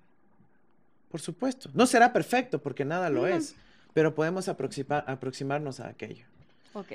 [1.10, 1.70] Por supuesto.
[1.74, 3.54] No será perfecto porque nada lo es,
[3.92, 6.24] pero podemos aproximar, aproximarnos a aquello.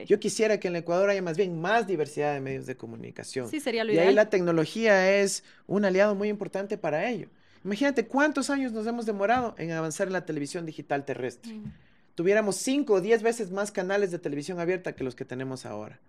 [0.07, 3.49] Yo quisiera que en el Ecuador haya más bien más diversidad de medios de comunicación.
[3.49, 7.27] Sí, sería lo y ahí la tecnología es un aliado muy importante para ello.
[7.65, 11.59] Imagínate cuántos años nos hemos demorado en avanzar en la televisión digital terrestre.
[12.13, 15.99] Tuviéramos cinco o diez veces más canales de televisión abierta que los que tenemos ahora.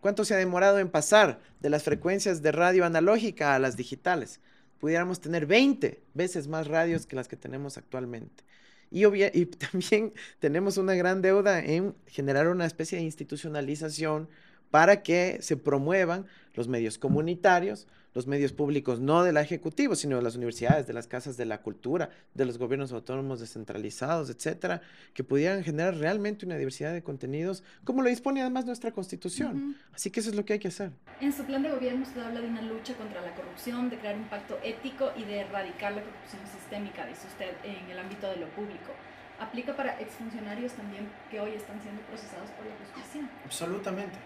[0.00, 4.40] ¿Cuánto se ha demorado en pasar de las frecuencias de radio analógica a las digitales?
[4.80, 8.44] Pudiéramos tener 20 veces más radios que las que tenemos actualmente.
[8.90, 14.28] Y, y también tenemos una gran deuda en generar una especie de institucionalización
[14.70, 20.16] para que se promuevan los medios comunitarios, los medios públicos no de la ejecutiva, sino
[20.16, 24.80] de las universidades, de las casas de la cultura, de los gobiernos autónomos descentralizados, etcétera,
[25.12, 29.76] que pudieran generar realmente una diversidad de contenidos, como lo dispone además nuestra constitución.
[29.92, 30.92] Así que eso es lo que hay que hacer.
[31.20, 34.16] En su plan de gobierno usted habla de una lucha contra la corrupción, de crear
[34.16, 38.36] un pacto ético y de erradicar la corrupción sistémica, dice usted, en el ámbito de
[38.36, 38.92] lo público.
[39.38, 43.28] ¿Aplica para exfuncionarios también que hoy están siendo procesados por la justicia?
[43.44, 44.16] Absolutamente.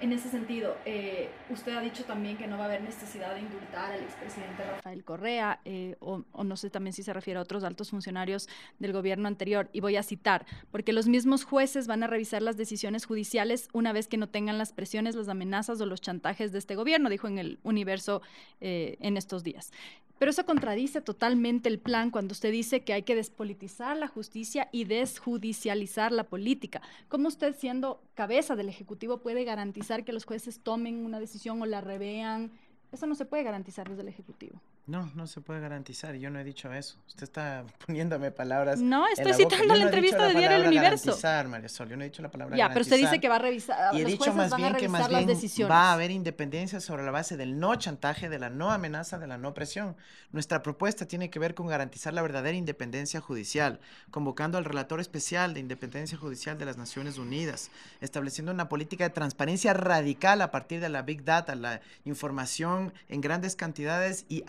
[0.00, 3.40] En ese sentido, eh, usted ha dicho también que no va a haber necesidad de
[3.40, 7.64] indultar al expresidente Rafael Correa, eh, o, no sé también si se refiere a otros
[7.64, 12.06] altos funcionarios del gobierno anterior, y voy a citar, porque los mismos jueces van a
[12.06, 16.00] revisar las decisiones judiciales una vez que no tengan las presiones, las amenazas o los
[16.00, 18.20] chantajes de este gobierno, dijo en el universo
[18.60, 19.72] eh, en estos días.
[20.18, 24.68] Pero eso contradice totalmente el plan cuando usted dice que hay que despolitizar la justicia
[24.70, 26.82] y desjudicializar la política.
[27.08, 31.66] ¿Cómo usted, siendo cabeza del Ejecutivo, puede garantizar que los jueces tomen una decisión o
[31.66, 32.52] la revean?
[32.92, 34.60] Eso no se puede garantizar desde el Ejecutivo.
[34.86, 36.14] No, no se puede garantizar.
[36.14, 36.98] Yo no he dicho eso.
[37.08, 38.80] Usted está poniéndome palabras.
[38.80, 41.06] No, estoy citando la, entrevista de Diario El Universo.
[41.06, 41.88] Garantizar, María Sol.
[41.88, 42.54] Yo no he dicho la palabra.
[42.54, 43.94] Ya, pero usted dice que va a revisar.
[43.94, 45.26] Y he dicho más bien que más bien
[45.70, 49.26] va a haber independencia sobre la base del no chantaje, de la no amenaza, de
[49.26, 49.96] la no presión.
[50.32, 55.54] Nuestra propuesta tiene que ver con garantizar la verdadera independencia judicial, convocando al relator especial
[55.54, 57.70] de independencia judicial de las Naciones Unidas,
[58.00, 63.20] estableciendo una política de transparencia radical a partir de la big data, la información en
[63.22, 64.42] grandes cantidades y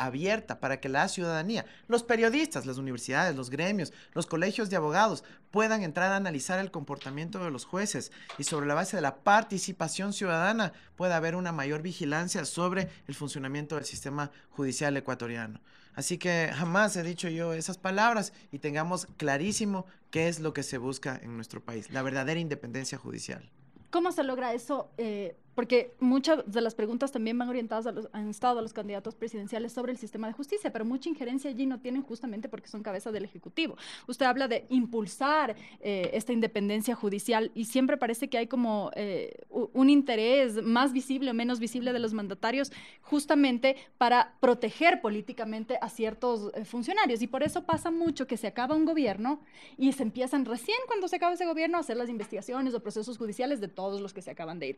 [0.59, 5.83] para que la ciudadanía, los periodistas, las universidades, los gremios, los colegios de abogados puedan
[5.83, 10.13] entrar a analizar el comportamiento de los jueces y sobre la base de la participación
[10.13, 15.59] ciudadana pueda haber una mayor vigilancia sobre el funcionamiento del sistema judicial ecuatoriano.
[15.93, 20.63] Así que jamás he dicho yo esas palabras y tengamos clarísimo qué es lo que
[20.63, 23.49] se busca en nuestro país, la verdadera independencia judicial.
[23.91, 24.89] ¿Cómo se logra eso?
[24.97, 28.74] Eh, porque muchas de las preguntas también van orientadas a los, han estado a los
[28.74, 32.68] candidatos presidenciales sobre el sistema de justicia, pero mucha injerencia allí no tienen justamente porque
[32.68, 33.78] son cabeza del Ejecutivo.
[34.08, 39.46] Usted habla de impulsar eh, esta independencia judicial y siempre parece que hay como eh,
[39.50, 45.89] un interés más visible o menos visible de los mandatarios justamente para proteger políticamente a
[45.89, 47.22] ciertos eh, funcionarios.
[47.22, 49.39] Y por eso pasa mucho que se acaba un gobierno
[49.78, 53.18] y se empiezan recién cuando se acaba ese gobierno a hacer las investigaciones o procesos
[53.18, 54.78] judiciales de todos los que se acaban de ir.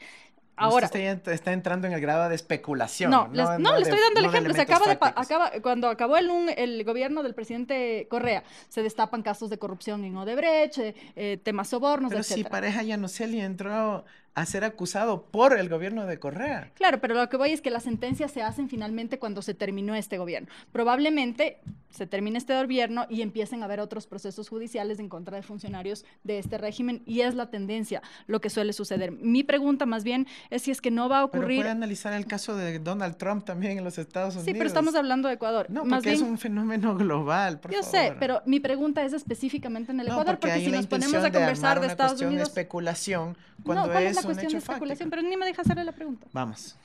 [0.58, 3.12] Ahora, usted está, entrando en el grado de especulación.
[3.12, 4.54] No, no, le estoy dando el ejemplo.
[4.54, 9.50] Se acaba de, acaba, cuando acabó el, el, gobierno del presidente Correa, se destapan casos
[9.50, 14.04] de corrupción en Odebrecht, eh, temas sobornos, Pero si pareja ya no sé, le entró
[14.38, 16.69] a ser acusado por el gobierno de Correa.
[16.76, 19.95] Claro, pero lo que voy es que las sentencias se hacen finalmente cuando se terminó
[19.95, 20.47] este gobierno.
[20.71, 21.58] Probablemente
[21.89, 26.06] se termine este gobierno y empiecen a haber otros procesos judiciales en contra de funcionarios
[26.23, 29.12] de este régimen y es la tendencia lo que suele suceder.
[29.12, 31.47] Mi pregunta más bien es si es que no va a ocurrir...
[31.47, 34.45] Pero puede analizar el caso de Donald Trump también en los Estados Unidos.
[34.45, 35.65] Sí, pero estamos hablando de Ecuador.
[35.71, 40.00] No, porque es un fenómeno global, por Yo sé, pero mi pregunta es específicamente en
[40.00, 42.36] el Ecuador, porque, si nos ponemos a conversar de, Estados Unidos...
[42.36, 46.28] de especulación cuando es cuestión de especulación, pero ni me deja hacerle la pregunta.
[46.34, 46.78] Vamos.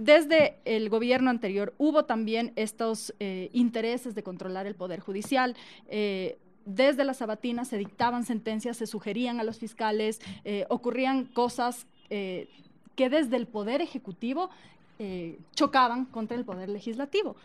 [0.00, 5.54] Desde el gobierno anterior hubo también estos eh, intereses de controlar el poder judicial.
[5.88, 11.86] Eh, desde la sabatina se dictaban sentencias, se sugerían a los fiscales, eh, ocurrían cosas
[12.08, 14.50] que desde el poder ejecutivo
[15.54, 17.36] chocaban contra el poder legislativo.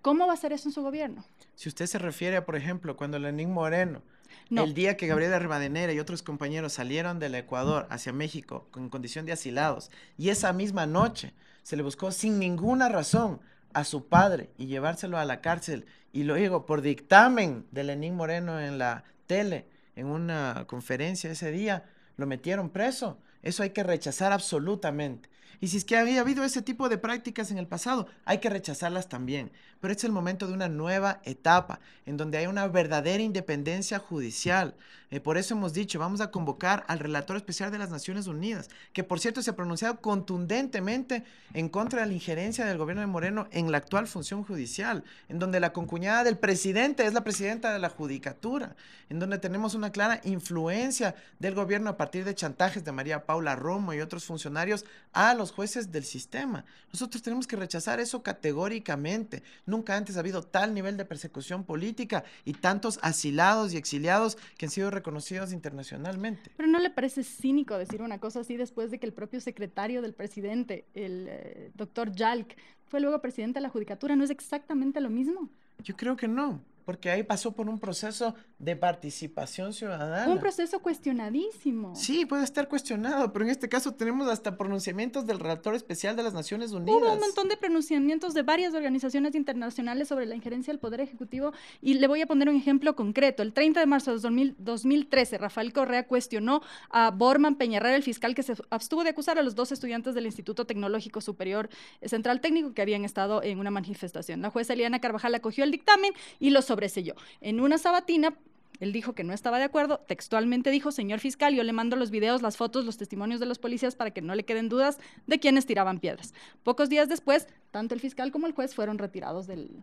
[0.00, 1.24] ¿Cómo va a ser eso en su gobierno?
[1.56, 4.00] Si usted se refiere, por ejemplo, cuando Lenín Moreno
[4.50, 9.26] el día que Gabriela Rivadenera y otros compañeros salieron del Ecuador hacia México con condición
[9.26, 13.40] de asilados y esa misma noche se le buscó sin ninguna razón
[13.72, 18.60] a su padre y llevárselo a la cárcel y luego por dictamen de Lenín Moreno
[18.60, 21.84] en la tele, en una conferencia ese día,
[22.16, 23.18] lo metieron preso.
[23.42, 25.28] Eso hay que rechazar absolutamente.
[25.60, 28.48] Y si es que había habido ese tipo de prácticas en el pasado, hay que
[28.48, 29.52] rechazarlas también.
[29.80, 34.74] Pero es el momento de una nueva etapa, en donde hay una verdadera independencia judicial.
[35.10, 38.70] Eh, por eso hemos dicho, vamos a convocar al relator especial de las Naciones Unidas,
[38.92, 43.08] que por cierto se ha pronunciado contundentemente en contra de la injerencia del gobierno de
[43.08, 47.72] Moreno en la actual función judicial, en donde la concuñada del presidente es la presidenta
[47.72, 48.76] de la judicatura,
[49.08, 53.56] en donde tenemos una clara influencia del gobierno a partir de chantajes de María Paula
[53.56, 56.64] Romo y otros funcionarios a los jueces del sistema.
[56.92, 59.42] Nosotros tenemos que rechazar eso categóricamente.
[59.66, 64.66] Nunca antes ha habido tal nivel de persecución política y tantos asilados y exiliados que
[64.66, 66.50] han sido reconocidos internacionalmente.
[66.56, 70.02] Pero ¿no le parece cínico decir una cosa así después de que el propio secretario
[70.02, 74.16] del presidente, el eh, doctor Jalk, fue luego presidente de la Judicatura?
[74.16, 75.48] ¿No es exactamente lo mismo?
[75.82, 80.30] Yo creo que no porque ahí pasó por un proceso de participación ciudadana.
[80.30, 81.94] Un proceso cuestionadísimo.
[81.96, 86.22] Sí, puede estar cuestionado, pero en este caso tenemos hasta pronunciamientos del relator especial de
[86.22, 87.00] las Naciones Unidas.
[87.00, 91.52] Hubo un montón de pronunciamientos de varias organizaciones internacionales sobre la injerencia del Poder Ejecutivo
[91.80, 93.42] y le voy a poner un ejemplo concreto.
[93.42, 98.42] El 30 de marzo de 2013, Rafael Correa cuestionó a Borman Peñarrer, el fiscal que
[98.42, 101.68] se abstuvo de acusar a los dos estudiantes del Instituto Tecnológico Superior
[102.04, 104.42] Central Técnico que habían estado en una manifestación.
[104.42, 108.36] La jueza Eliana Carvajal acogió el dictamen y lo sobre yo En una sabatina
[108.78, 112.10] Él dijo que no estaba de acuerdo, textualmente dijo, señor fiscal, yo le mando los
[112.10, 115.38] videos, las fotos, los testimonios de los policías para que no le queden dudas de
[115.40, 116.32] quiénes tiraban piedras.
[116.62, 119.82] Pocos días después, tanto el fiscal como el juez fueron retirados del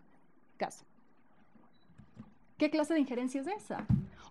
[0.55, 0.85] caso.
[2.57, 3.85] ¿Qué clase de injerencia es esa?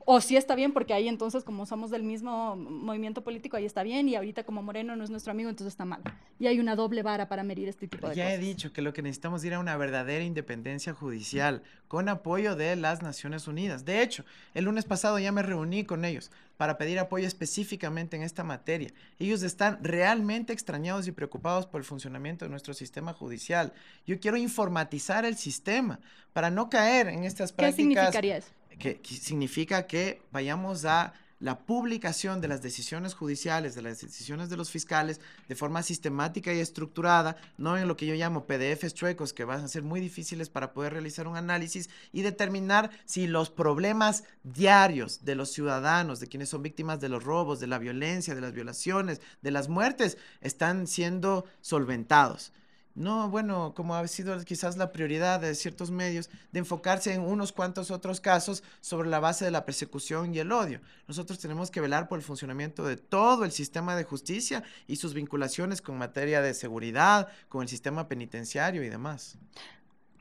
[0.09, 3.83] O si está bien, porque ahí entonces, como somos del mismo movimiento político, ahí está
[3.83, 6.01] bien, y ahorita como Moreno no es nuestro amigo, entonces está mal.
[6.39, 8.29] Y hay una doble vara para medir este tipo de ya cosas.
[8.29, 12.09] Ya he dicho que lo que necesitamos es ir a una verdadera independencia judicial, con
[12.09, 13.85] apoyo de las Naciones Unidas.
[13.85, 18.23] De hecho, el lunes pasado ya me reuní con ellos para pedir apoyo específicamente en
[18.23, 18.93] esta materia.
[19.19, 23.73] Ellos están realmente extrañados y preocupados por el funcionamiento de nuestro sistema judicial.
[24.07, 25.99] Yo quiero informatizar el sistema
[26.33, 27.77] para no caer en estas prácticas.
[27.77, 28.56] ¿Qué significaría eso?
[28.79, 34.57] Que, significa que vayamos a la publicación de las decisiones judiciales, de las decisiones de
[34.57, 39.35] los fiscales, de forma sistemática y estructurada, no en lo que yo llamo PDFs chuecos,
[39.35, 43.51] que van a ser muy difíciles para poder realizar un análisis y determinar si los
[43.51, 48.35] problemas diarios de los ciudadanos, de quienes son víctimas de los robos, de la violencia,
[48.35, 52.53] de las violaciones, de las muertes, están siendo solventados.
[52.97, 57.53] No, bueno, como ha sido quizás la prioridad de ciertos medios, de enfocarse en unos
[57.53, 60.81] cuantos otros casos sobre la base de la persecución y el odio.
[61.07, 65.13] Nosotros tenemos que velar por el funcionamiento de todo el sistema de justicia y sus
[65.13, 69.37] vinculaciones con materia de seguridad, con el sistema penitenciario y demás.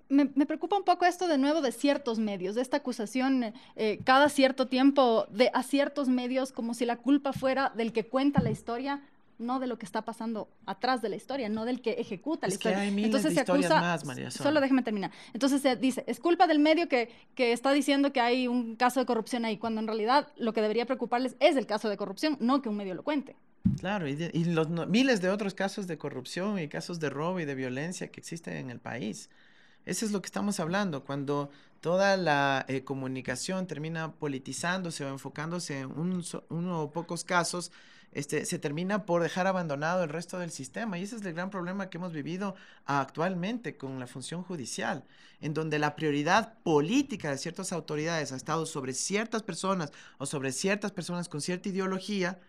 [0.10, 4.28] Me, preocupa un poco esto de nuevo de ciertos medios, de esta acusación eh, cada
[4.28, 8.52] cierto tiempo de a ciertos medios como si la culpa fuera del que cuenta la
[8.52, 9.02] historia
[9.38, 12.50] no de lo que está pasando atrás de la historia, no del que ejecuta la
[12.50, 12.78] es historia.
[12.78, 15.12] Que hay miles Entonces de se acusa, más, María Solo déjeme terminar.
[15.34, 19.00] Entonces se dice, es culpa del medio que, que está diciendo que hay un caso
[19.00, 22.38] de corrupción ahí, cuando en realidad lo que debería preocuparles es el caso de corrupción,
[22.40, 23.36] no que un medio lo cuente.
[23.80, 27.56] Claro, y, los miles de otros casos de corrupción y casos de robo y de
[27.56, 29.30] violencia que existen en el país.
[29.86, 31.50] Eso es lo que estamos hablando, cuando
[31.82, 35.92] toda la eh, comunicación termina politizándose o enfocándose en
[36.50, 37.72] uno o pocos casos,
[38.16, 40.98] este, se termina por dejar abandonado el resto del sistema.
[40.98, 42.56] Y ese es el gran problema que hemos vivido
[42.86, 45.04] actualmente con la función judicial,
[45.42, 50.54] en donde la prioridad política de ciertas autoridades ha estado sobre ciertas personas o sobre
[50.54, 52.40] ciertas personas con cierta ideología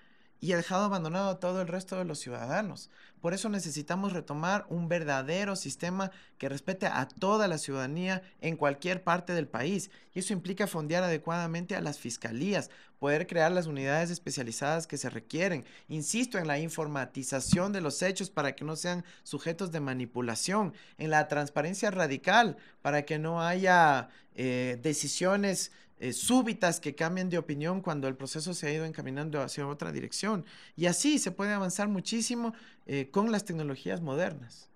[0.40, 2.90] y ha dejado abandonado a todo el resto de los ciudadanos.
[3.20, 9.02] Por eso necesitamos retomar un verdadero sistema que respete a toda la ciudadanía en cualquier
[9.02, 9.90] parte del país.
[10.14, 15.10] Y eso implica fondear adecuadamente a las fiscalías, poder crear las unidades especializadas que se
[15.10, 15.64] requieren.
[15.88, 21.10] Insisto en la informatización de los hechos para que no sean sujetos de manipulación, en
[21.10, 27.80] la transparencia radical para que no haya eh, decisiones eh, súbitas que cambien de opinión
[27.80, 30.44] cuando el proceso se ha ido encaminando hacia otra dirección.
[30.76, 32.52] Y así se puede avanzar muchísimo
[32.86, 34.68] eh, con las tecnologías modernas.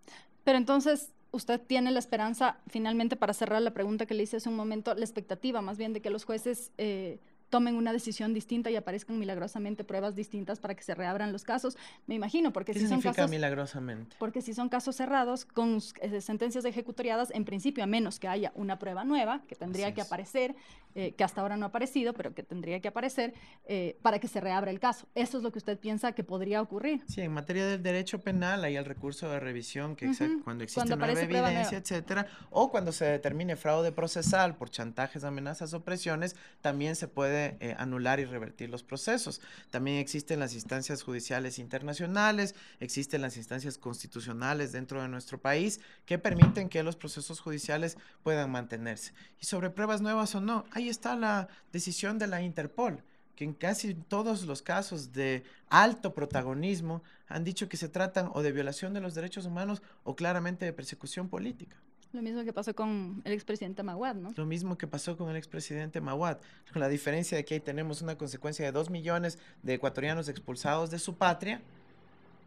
[0.44, 4.48] Pero entonces, usted tiene la esperanza, finalmente, para cerrar la pregunta que le hice hace
[4.48, 7.18] un momento, la expectativa más bien de que los jueces eh,
[7.50, 11.76] tomen una decisión distinta y aparezcan milagrosamente pruebas distintas para que se reabran los casos.
[12.06, 14.16] Me imagino, porque si son casos milagrosamente?
[14.18, 18.52] Porque si son casos cerrados con eh, sentencias ejecutoriadas, en principio a menos que haya
[18.54, 20.54] una prueba nueva que tendría que aparecer,
[20.94, 23.34] eh, que hasta ahora no ha aparecido, pero que tendría que aparecer
[23.66, 25.06] eh, para que se reabra el caso.
[25.14, 27.02] Eso es lo que usted piensa que podría ocurrir.
[27.06, 30.10] Sí, en materia del derecho penal hay el recurso de revisión que
[30.44, 35.82] cuando existe nueva evidencia, etcétera, o cuando se determine fraude procesal por chantajes, amenazas o
[35.82, 39.40] presiones, también se puede eh, anular y revertir los procesos.
[39.70, 46.18] También existen las instancias judiciales internacionales, existen las instancias constitucionales dentro de nuestro país que
[46.18, 49.12] permiten que los procesos judiciales puedan mantenerse.
[49.40, 53.02] Y sobre pruebas nuevas o no, ahí está la decisión de la Interpol
[53.40, 58.42] que en casi todos los casos de alto protagonismo han dicho que se tratan o
[58.42, 61.78] de violación de los derechos humanos o claramente de persecución política.
[62.12, 64.32] Lo mismo que pasó con el expresidente Maguad, ¿no?
[64.36, 66.38] Lo mismo que pasó con el expresidente Maguad,
[66.72, 70.90] con la diferencia de que ahí tenemos una consecuencia de dos millones de ecuatorianos expulsados
[70.90, 71.62] de su patria,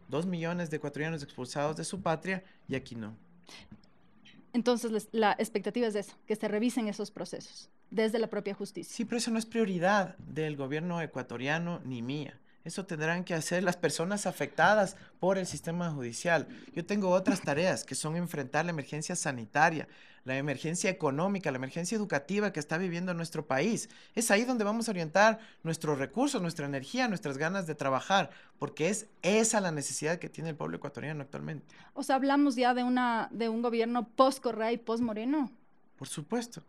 [0.08, 3.16] dos millones de ecuatorianos expulsados de su patria, y aquí no.
[4.52, 8.94] Entonces, la expectativa es eso, que se revisen esos procesos desde la propia justicia.
[8.94, 12.38] Sí, pero eso no es prioridad del gobierno ecuatoriano ni mía.
[12.64, 16.48] Eso tendrán que hacer las personas afectadas por el sistema judicial.
[16.74, 19.86] Yo tengo otras tareas que son enfrentar la emergencia sanitaria,
[20.24, 23.90] la emergencia económica, la emergencia educativa que está viviendo nuestro país.
[24.14, 28.88] Es ahí donde vamos a orientar nuestros recursos, nuestra energía, nuestras ganas de trabajar, porque
[28.88, 31.66] es esa la necesidad que tiene el pueblo ecuatoriano actualmente.
[31.92, 35.52] O sea, hablamos ya de, una, de un gobierno post-Correa y post-Moreno.
[35.98, 36.62] Por supuesto.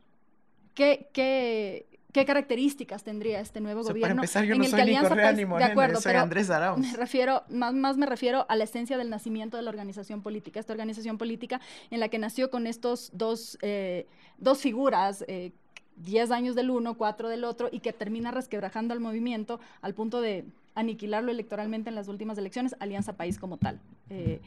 [0.73, 4.01] ¿Qué, qué, ¿Qué características tendría este nuevo gobierno?
[4.01, 6.79] Para empezar, yo no soy ni Correa ni Moreno, de acuerdo, soy Andrés Arauz.
[6.79, 10.61] Me refiero, más, más me refiero a la esencia del nacimiento de la organización política,
[10.61, 11.59] esta organización política
[11.91, 14.07] en la que nació con estos dos, eh,
[14.37, 15.51] dos figuras eh,
[15.97, 20.21] 10 años del uno, 4 del otro, y que termina resquebrajando al movimiento al punto
[20.21, 23.81] de aniquilarlo electoralmente en las últimas elecciones, Alianza País como tal.
[24.09, 24.39] Eh,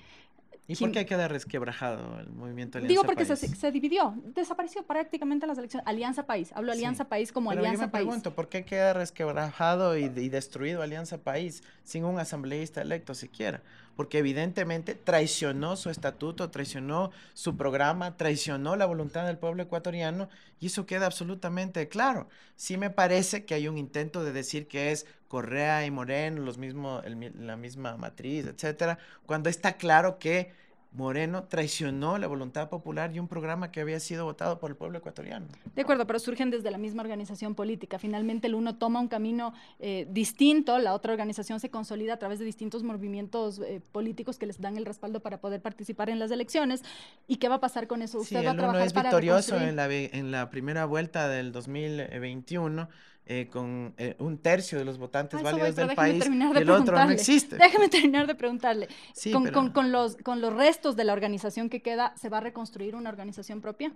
[0.71, 3.41] ¿Y por qué queda resquebrajado el movimiento Alianza Digo porque País?
[3.41, 5.87] Se, se, dividió, desapareció prácticamente las elecciones.
[5.89, 8.05] Alianza País, hablo Alianza sí, País como pero Alianza yo me País.
[8.05, 13.63] pregunto, ¿por qué queda resquebrajado y, y, destruido Alianza País sin un asambleísta electo siquiera?
[13.97, 20.29] Porque evidentemente traicionó su estatuto, traicionó su programa, traicionó la voluntad del pueblo ecuatoriano
[20.61, 22.29] y eso queda absolutamente claro.
[22.57, 26.59] Sí me parece que hay un intento de decir que es Correa y Moreno, los
[26.59, 30.53] mismos, el, la misma matriz, etcétera, cuando está claro que
[30.93, 34.99] Moreno traicionó la voluntad popular y un programa que había sido votado por el pueblo
[34.99, 35.47] ecuatoriano.
[35.75, 37.99] De acuerdo, pero surgen desde la misma organización política.
[37.99, 42.39] Finalmente el uno toma un camino eh, distinto, la otra organización se consolida a través
[42.39, 46.31] de distintos movimientos eh, políticos que les dan el respaldo para poder participar en las
[46.31, 46.83] elecciones.
[47.27, 48.19] ¿Y qué va a pasar con eso?
[48.19, 51.53] ¿Usted sí, va a trabajar es para victorioso en la, en la primera vuelta del
[51.53, 52.89] 2021
[53.31, 56.71] eh, con eh, un tercio de los votantes válidos voy, del país de y el
[56.71, 57.57] otro no existe.
[57.57, 58.89] Déjeme terminar de preguntarle.
[59.13, 59.55] Sí, con, pero...
[59.55, 62.95] con, con, los, con los restos de la organización que queda, ¿se va a reconstruir
[62.95, 63.93] una organización propia?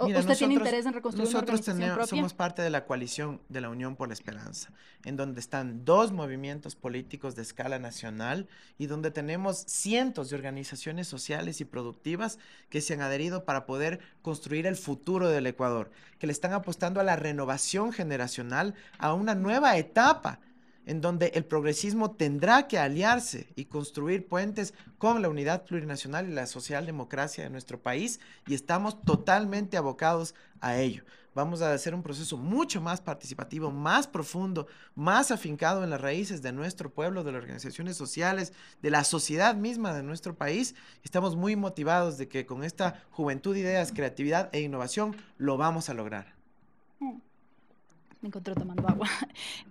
[0.00, 2.08] ¿O Mira, ¿Usted nosotros, tiene interés en reconstruir nosotros una tenemos, propia?
[2.08, 4.70] somos parte de la coalición de la Unión por la Esperanza,
[5.04, 8.46] en donde están dos movimientos políticos de escala nacional
[8.78, 12.38] y donde tenemos cientos de organizaciones sociales y productivas
[12.70, 15.90] que se han adherido para poder construir el futuro del Ecuador,
[16.20, 20.38] que le están apostando a la renovación generacional, a una nueva etapa
[20.88, 26.32] en donde el progresismo tendrá que aliarse y construir puentes con la unidad plurinacional y
[26.32, 31.04] la socialdemocracia de nuestro país y estamos totalmente abocados a ello.
[31.34, 36.40] Vamos a hacer un proceso mucho más participativo, más profundo, más afincado en las raíces
[36.40, 40.74] de nuestro pueblo, de las organizaciones sociales, de la sociedad misma de nuestro país.
[41.04, 45.94] Estamos muy motivados de que con esta juventud, ideas, creatividad e innovación lo vamos a
[45.94, 46.34] lograr
[48.20, 49.08] me encontró tomando agua.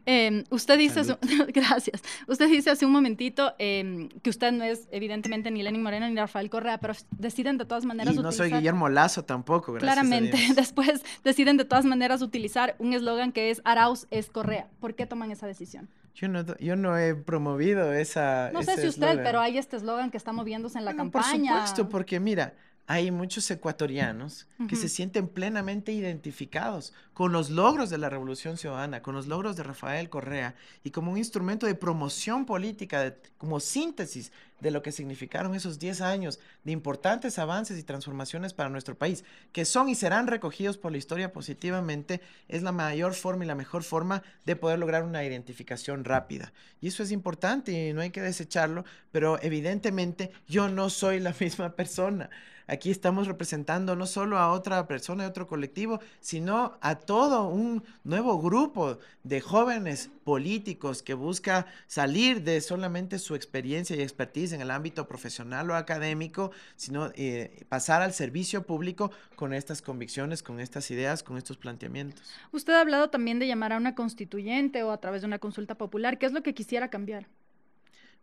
[0.09, 1.17] Eh, usted dice, hace,
[1.53, 6.07] gracias, usted dice hace un momentito eh, que usted no es evidentemente ni Lenin Moreno
[6.07, 9.73] ni Rafael Correa, pero deciden de todas maneras y no utilizar, soy Guillermo Lazo tampoco,
[9.73, 14.69] gracias Claramente, después deciden de todas maneras utilizar un eslogan que es Arauz es Correa.
[14.79, 15.89] ¿Por qué toman esa decisión?
[16.13, 18.49] Yo no, yo no he promovido esa.
[18.51, 19.23] No sé si usted, eslogan.
[19.23, 21.51] pero hay este eslogan que está moviéndose en la bueno, campaña.
[21.51, 22.53] Por supuesto, porque mira,
[22.89, 24.67] hay muchos ecuatorianos uh -huh.
[24.67, 29.57] que se sienten plenamente identificados con los logros de la Revolución Ciudadana, con los logros
[29.57, 34.31] de Rafael Correa y como un instrumento de promoción política, de, como síntesis
[34.61, 39.25] de lo que significaron esos 10 años de importantes avances y transformaciones para nuestro país,
[39.51, 43.55] que son y serán recogidos por la historia positivamente, es la mayor forma y la
[43.55, 46.53] mejor forma de poder lograr una identificación rápida.
[46.79, 51.35] Y eso es importante y no hay que desecharlo, pero evidentemente yo no soy la
[51.39, 52.29] misma persona.
[52.67, 57.83] Aquí estamos representando no solo a otra persona, a otro colectivo, sino a todo un
[58.03, 64.59] nuevo grupo de jóvenes políticos que busca salir de solamente su experiencia y expertise en
[64.59, 70.59] el ámbito profesional o académico, sino eh, pasar al servicio público con estas convicciones, con
[70.59, 72.21] estas ideas, con estos planteamientos.
[72.51, 75.75] Usted ha hablado también de llamar a una constituyente o a través de una consulta
[75.75, 76.17] popular.
[76.17, 77.27] ¿Qué es lo que quisiera cambiar?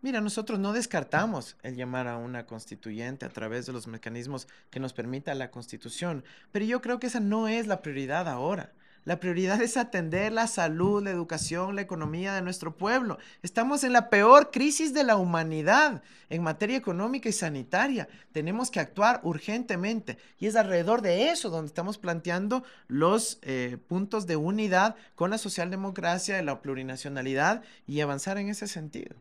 [0.05, 4.79] Mira, nosotros no descartamos el llamar a una constituyente a través de los mecanismos que
[4.79, 8.75] nos permita la constitución, pero yo creo que esa no es la prioridad ahora.
[9.07, 13.17] La prioridad es atender la salud, la educación, la economía de nuestro pueblo.
[13.43, 18.07] Estamos en la peor crisis de la humanidad en materia económica y sanitaria.
[18.33, 24.27] Tenemos que actuar urgentemente y es alrededor de eso donde estamos planteando los eh, puntos
[24.27, 29.17] de unidad con la socialdemocracia, la plurinacionalidad y avanzar en ese sentido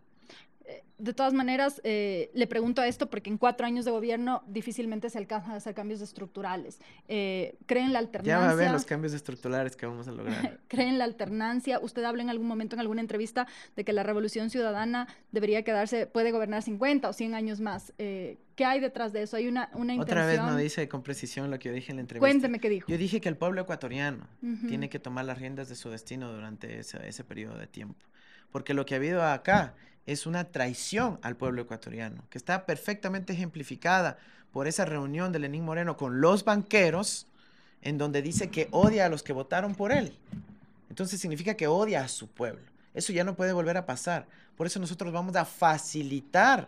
[0.98, 5.10] de todas maneras, eh, le pregunto a esto porque en cuatro años de gobierno difícilmente
[5.10, 6.80] se alcanzan a hacer cambios estructurales.
[7.08, 8.34] Eh, ¿Creen la alternancia?
[8.34, 10.60] Ya va a ver los cambios estructurales que vamos a lograr.
[10.68, 11.80] ¿Creen la alternancia?
[11.80, 16.06] Usted habla en algún momento, en alguna entrevista, de que la revolución ciudadana debería quedarse,
[16.06, 17.94] puede gobernar 50 o 100 años más.
[17.98, 19.36] Eh, ¿Qué hay detrás de eso?
[19.36, 20.20] ¿Hay una, una intención?
[20.20, 22.30] Otra vez no dice con precisión lo que yo dije en la entrevista.
[22.30, 22.88] Cuénteme qué dijo.
[22.88, 24.68] Yo dije que el pueblo ecuatoriano uh -huh.
[24.68, 28.06] tiene que tomar las riendas de su destino durante ese, ese periodo de tiempo.
[28.52, 29.74] Porque lo que ha habido acá
[30.06, 34.18] es una traición al pueblo ecuatoriano, que está perfectamente ejemplificada
[34.52, 37.28] por esa reunión de Lenín Moreno con los banqueros,
[37.82, 40.18] en donde dice que odia a los que votaron por él.
[40.90, 42.62] Entonces significa que odia a su pueblo.
[42.94, 44.28] Eso ya no puede volver a pasar.
[44.56, 46.68] Por eso nosotros vamos a facilitar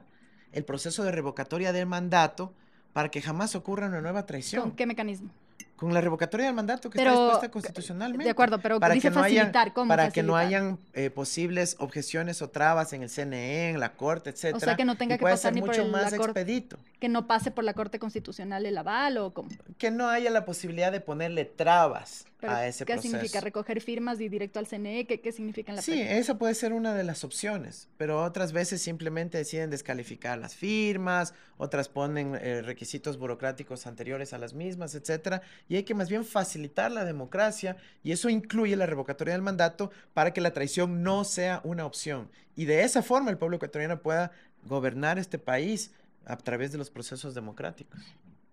[0.51, 2.53] el proceso de revocatoria del mandato
[2.93, 4.63] para que jamás ocurra una nueva traición.
[4.63, 5.29] ¿Con qué mecanismo?
[5.75, 8.23] Con la revocatoria del mandato que pero, está dispuesta constitucionalmente.
[8.23, 10.23] De acuerdo, pero para dice que no facilitar, hayan, ¿cómo Para facilitar?
[10.23, 14.57] que no hayan eh, posibles objeciones o trabas en el CNE, en la Corte, etcétera.
[14.57, 16.39] O sea, que no tenga que pasar ni mucho por el, más la corte.
[16.39, 16.77] expedito.
[17.05, 19.49] Que no pase por la Corte Constitucional el aval o cómo?
[19.77, 23.11] Que no haya la posibilidad de ponerle trabas a ese ¿Qué proceso.
[23.11, 25.05] significa recoger firmas y directo al CNE?
[25.05, 28.53] ¿Qué, qué significa en la Sí, esa puede ser una de las opciones, pero otras
[28.53, 34.95] veces simplemente deciden descalificar las firmas, otras ponen eh, requisitos burocráticos anteriores a las mismas,
[34.95, 39.43] etcétera, y hay que más bien facilitar la democracia y eso incluye la revocatoria del
[39.43, 43.57] mandato para que la traición no sea una opción y de esa forma el pueblo
[43.57, 44.31] ecuatoriano pueda
[44.67, 45.91] gobernar este país
[46.25, 47.99] a través de los procesos democráticos.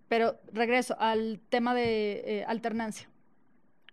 [0.09, 3.09] Pero regreso al tema de eh, alternancia.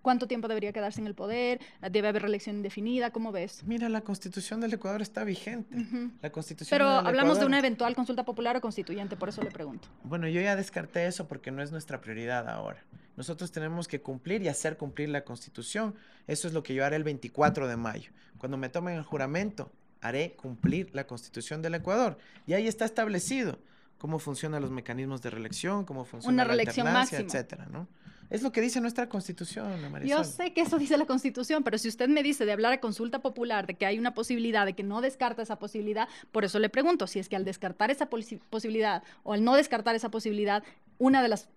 [0.01, 1.59] ¿Cuánto tiempo debería quedarse en el poder?
[1.91, 3.11] ¿Debe haber reelección indefinida?
[3.11, 3.63] ¿Cómo ves?
[3.65, 5.75] Mira, la constitución del Ecuador está vigente.
[5.77, 6.11] Ujú.
[6.21, 9.41] La constitución Pero del hablamos de Ecuador- una eventual consulta popular o constituyente, por eso
[9.43, 9.89] le pregunto.
[10.03, 12.81] Bueno, yo ya descarté eso porque no es nuestra prioridad ahora.
[13.17, 15.93] Nosotros tenemos que cumplir y hacer cumplir la Constitución.
[16.27, 18.11] Eso es lo que yo haré el 24 de mayo.
[18.37, 19.69] Cuando me tomen el juramento,
[20.01, 22.17] haré cumplir la Constitución del Ecuador.
[22.47, 23.59] Y ahí está establecido
[23.97, 27.39] cómo funcionan los mecanismos de reelección, cómo funciona Una la reelección alternancia, máxima.
[27.39, 27.87] etcétera, ¿no?
[28.29, 30.19] Es lo que dice nuestra Constitución, Ana Marisol.
[30.19, 32.79] Yo sé que eso dice la Constitución, pero si usted me dice de hablar a
[32.79, 36.59] consulta popular, de que hay una posibilidad, de que no descarta esa posibilidad, por eso
[36.59, 40.09] le pregunto si es que al descartar esa posi- posibilidad o al no descartar esa
[40.11, 40.63] posibilidad,
[40.99, 41.49] una de las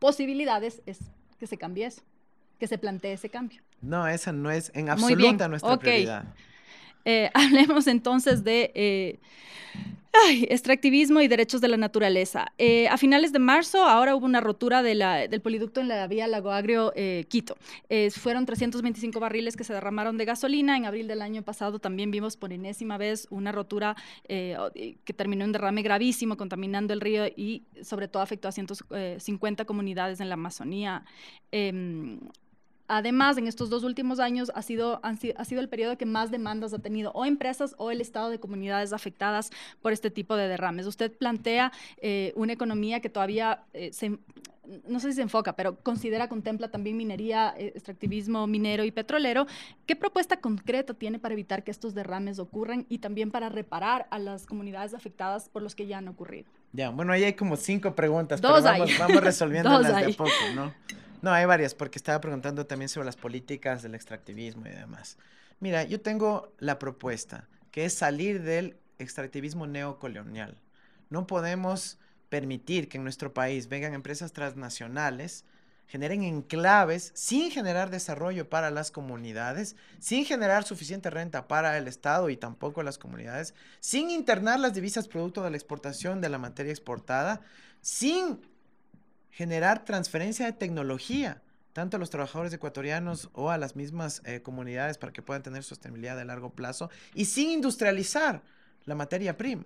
[0.00, 0.98] posibilidades es
[1.38, 2.02] que se cambie eso,
[2.58, 3.62] que se plantee ese cambio.
[3.80, 5.80] No, esa no es en absoluta nuestra ok.
[5.80, 6.24] prioridad.
[7.08, 9.18] Eh, hablemos entonces de eh,
[10.50, 12.52] extractivismo y derechos de la naturaleza.
[12.58, 16.50] Eh, a finales de marzo, ahora hubo una rotura del poliducto en la vía Lago
[16.50, 16.92] Agrio
[17.28, 17.56] Quito.
[18.10, 20.76] Fueron 325 barriles que se derramaron de gasolina.
[20.76, 23.94] En abril del año pasado también vimos por enésima vez una rotura
[24.26, 30.20] que terminó en derrame gravísimo, contaminando el río y sobre todo afectó a 150 comunidades
[30.20, 31.04] en la Amazonía.
[32.88, 36.06] Em, Además, en estos dos últimos años ha sido, han ha sido el periodo que
[36.06, 40.36] más demandas ha tenido o empresas o el estado de comunidades afectadas por este tipo
[40.36, 40.86] de derrames.
[40.86, 44.18] Usted plantea eh, una economía que todavía eh, se,
[44.86, 49.46] no sé si se enfoca, pero considera, contempla también minería, eh, extractivismo minero y petrolero.
[49.86, 54.18] ¿Qué propuesta concreta tiene para evitar que estos derrames ocurran y también para reparar a
[54.18, 56.48] las comunidades afectadas por los que ya han ocurrido?
[56.72, 58.98] Ya, bueno, ahí hay como cinco preguntas, Dos pero vamos, hay.
[58.98, 60.72] vamos resolviendo de a poco, ¿no?
[61.20, 65.18] No, hay varias, porque estaba preguntando también sobre las políticas del extractivismo y demás.
[65.60, 70.56] Mira, yo tengo la propuesta, que es salir del extractivismo neocolonial.
[71.10, 71.98] No podemos
[72.28, 75.44] permitir que en nuestro país vengan empresas transnacionales,
[75.88, 82.28] generen enclaves sin generar desarrollo para las comunidades, sin generar suficiente renta para el Estado
[82.30, 86.72] y tampoco las comunidades, sin internar las divisas producto de la exportación de la materia
[86.72, 87.40] exportada,
[87.80, 88.40] sin
[89.30, 94.98] generar transferencia de tecnología, tanto a los trabajadores ecuatorianos o a las mismas eh, comunidades
[94.98, 98.42] para que puedan tener sostenibilidad de largo plazo y sin industrializar
[98.84, 99.64] la materia prima.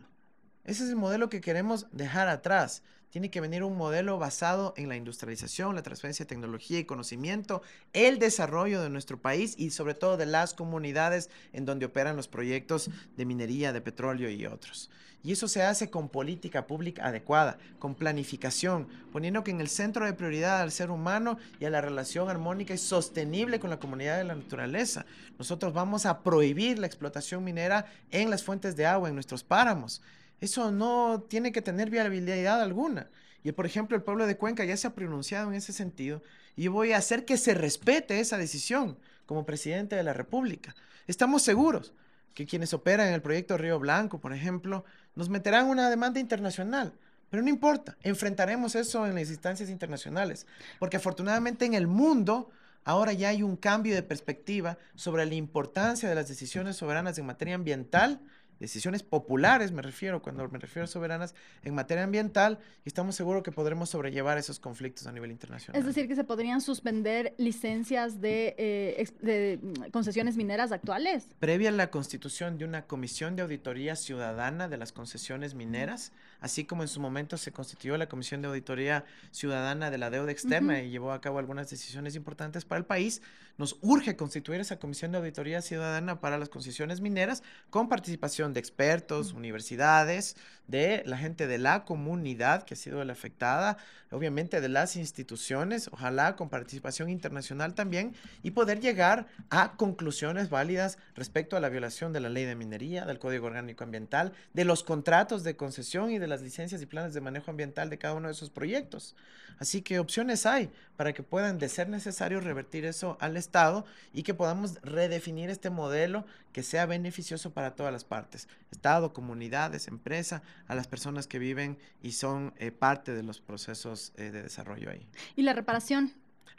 [0.64, 2.82] Ese es el modelo que queremos dejar atrás.
[3.12, 7.60] Tiene que venir un modelo basado en la industrialización, la transferencia de tecnología y conocimiento,
[7.92, 12.26] el desarrollo de nuestro país y sobre todo de las comunidades en donde operan los
[12.26, 12.88] proyectos
[13.18, 14.88] de minería, de petróleo y otros.
[15.22, 20.06] Y eso se hace con política pública adecuada, con planificación, poniendo que en el centro
[20.06, 24.16] de prioridad al ser humano y a la relación armónica y sostenible con la comunidad
[24.16, 25.04] de la naturaleza.
[25.38, 30.00] Nosotros vamos a prohibir la explotación minera en las fuentes de agua, en nuestros páramos.
[30.43, 33.09] Eso no tiene que tener viabilidad alguna.
[33.45, 36.20] Y por ejemplo, el pueblo de Cuenca ya se ha pronunciado en ese sentido
[36.57, 40.74] y voy a hacer que se respete esa decisión como presidente de la República.
[41.07, 41.95] Estamos seguros
[42.34, 44.84] que quienes operan en el proyecto Río Blanco, por ejemplo,
[45.14, 46.93] nos meterán una demanda internacional.
[47.30, 50.49] Pero no importa, enfrentaremos eso en las instancias internacionales,
[50.80, 52.51] porque afortunadamente en el mundo
[52.82, 57.26] ahora ya hay un cambio de perspectiva sobre la importancia de las decisiones soberanas en
[57.26, 58.20] materia ambiental,
[58.62, 61.34] decisiones populares me refiero, cuando me refiero a soberanas
[61.64, 65.78] en materia ambiental, y estamos seguros que podremos sobrellevar esos conflictos a nivel internacional.
[65.78, 71.26] Es decir, que se podrían suspender licencias de, eh, de, concesiones mineras actuales.
[71.40, 76.12] previa a la constitución de una comisión de auditoría ciudadana de las concesiones mineras,
[76.43, 80.32] así como en su momento se constituyó la comisión de auditoría ciudadana de la deuda
[80.32, 83.22] externa y llevó a cabo algunas decisiones importantes para el país,
[83.59, 88.61] nos urge constituir esa comisión de auditoría ciudadana para las concesiones mineras con participación de
[88.61, 90.36] expertos, universidades,
[90.66, 93.76] de la gente de la comunidad que ha sido la afectada,
[94.11, 100.99] obviamente de las instituciones, ojalá con participación internacional también, y poder llegar a conclusiones válidas
[101.14, 104.82] respecto a la violación de la ley de minería, del Código Orgánico Ambiental, de los
[104.82, 108.28] contratos de concesión y de las licencias y planes de manejo ambiental de cada uno
[108.28, 109.14] de esos proyectos.
[109.58, 114.22] Así que opciones hay para que puedan, de ser necesario, revertir eso al Estado y
[114.22, 120.42] que podamos redefinir este modelo que sea beneficioso para todas las partes, Estado, comunidades, empresa,
[120.66, 124.90] a las personas que viven y son eh, parte de los procesos eh, de desarrollo
[124.90, 125.06] ahí.
[125.36, 126.12] ¿Y la reparación?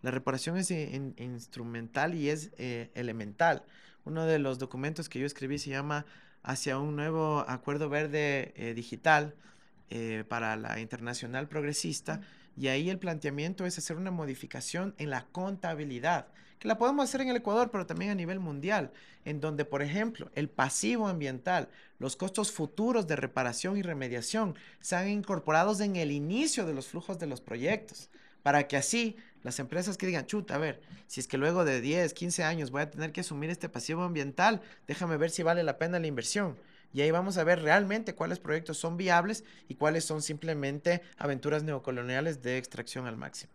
[0.04, 3.64] La reparación es instrumental y es eh, elemental.
[4.04, 6.06] Uno de los documentos que yo escribí se llama
[6.44, 9.34] Hacia un nuevo acuerdo verde eh, digital
[9.96, 12.20] eh, para la internacional progresista.
[12.58, 17.22] Y ahí el planteamiento es hacer una modificación en la contabilidad, que la podemos hacer
[17.22, 18.92] en el Ecuador, pero también a nivel mundial,
[19.24, 21.70] en donde, por ejemplo, el pasivo ambiental,
[22.00, 27.20] los costos futuros de reparación y remediación sean incorporados en el inicio de los flujos
[27.20, 28.10] de los proyectos,
[28.42, 31.82] para que así las empresas que digan, chuta, a ver, si es que luego de
[31.82, 35.62] 10, 15 años voy a tener que asumir este pasivo ambiental, déjame ver si vale
[35.62, 36.58] la pena la inversión.
[36.94, 41.64] Y ahí vamos a ver realmente cuáles proyectos son viables y cuáles son simplemente aventuras
[41.64, 43.52] neocoloniales de extracción al máximo.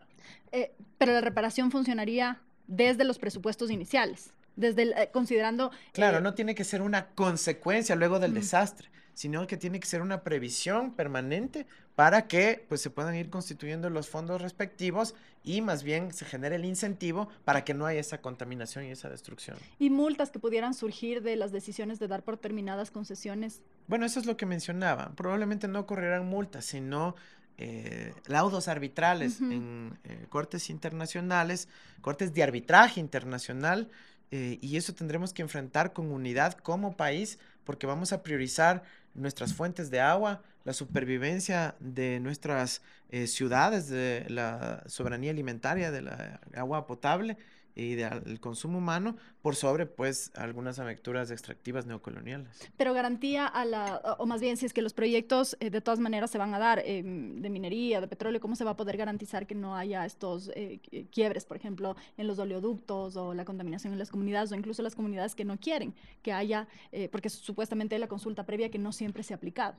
[0.52, 5.70] Eh, pero la reparación funcionaría desde los presupuestos iniciales, desde eh, considerando...
[5.92, 9.88] Claro, eh, no tiene que ser una consecuencia luego del desastre sino que tiene que
[9.88, 11.66] ser una previsión permanente
[11.96, 16.54] para que pues, se puedan ir constituyendo los fondos respectivos y más bien se genere
[16.54, 19.56] el incentivo para que no haya esa contaminación y esa destrucción.
[19.80, 23.60] ¿Y multas que pudieran surgir de las decisiones de dar por terminadas concesiones?
[23.88, 25.10] Bueno, eso es lo que mencionaba.
[25.16, 27.16] Probablemente no ocurrirán multas, sino
[27.56, 31.66] eh, laudos arbitrales en eh, cortes internacionales,
[32.02, 33.90] cortes de arbitraje internacional,
[34.30, 38.82] eh, y eso tendremos que enfrentar con unidad como país porque vamos a priorizar
[39.18, 46.02] nuestras fuentes de agua, la supervivencia de nuestras eh, ciudades, de la soberanía alimentaria, de
[46.02, 47.36] la agua potable
[47.78, 52.48] y del consumo humano por sobre pues algunas aventuras extractivas neocoloniales.
[52.76, 56.00] Pero garantía a la, o más bien si es que los proyectos eh, de todas
[56.00, 58.96] maneras se van a dar em, de minería, de petróleo, ¿cómo se va a poder
[58.96, 60.80] garantizar que no haya estos eh,
[61.12, 64.96] quiebres, por ejemplo, en los oleoductos o la contaminación en las comunidades o incluso las
[64.96, 69.22] comunidades que no quieren que haya, eh, porque supuestamente la consulta previa que no siempre
[69.22, 69.76] se ha aplicado?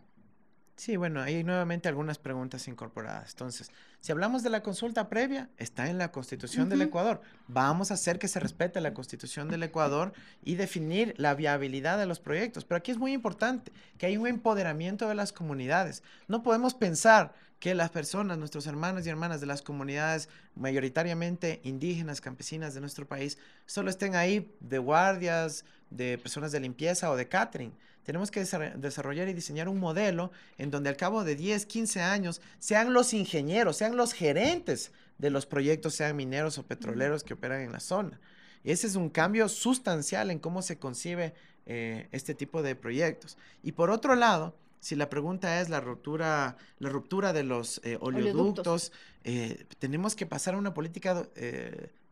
[0.80, 3.32] Sí, bueno, hay nuevamente algunas preguntas incorporadas.
[3.32, 3.70] Entonces,
[4.00, 7.20] si hablamos de la consulta previa, está en la Constitución del Ecuador.
[7.50, 12.06] Vamos a hacer que se respete la Constitución del Ecuador y definir la viabilidad de
[12.06, 12.64] los proyectos.
[12.64, 16.02] Pero aquí es muy importante que hay un empoderamiento de las comunidades.
[16.30, 22.22] No podemos pensar que las personas, nuestros hermanos y hermanas de las comunidades mayoritariamente indígenas,
[22.22, 27.28] campesinas de nuestro país, solo estén ahí de guardias, de personas de limpieza o de
[27.28, 27.74] catering.
[28.04, 32.42] Tenemos que desarrollar y diseñar un modelo en donde al cabo de 10, 15 años
[32.58, 37.62] sean los ingenieros, sean los gerentes de los proyectos, sean mineros o petroleros que operan
[37.62, 38.20] en la zona.
[38.64, 41.34] ese es un cambio sustancial en cómo se concibe
[41.72, 43.38] eh, este tipo de proyectos.
[43.62, 47.98] Y por otro lado, si la pregunta es la ruptura, la ruptura de los eh,
[48.02, 48.92] oleoductos,
[49.24, 51.28] eh, tenemos que pasar a una política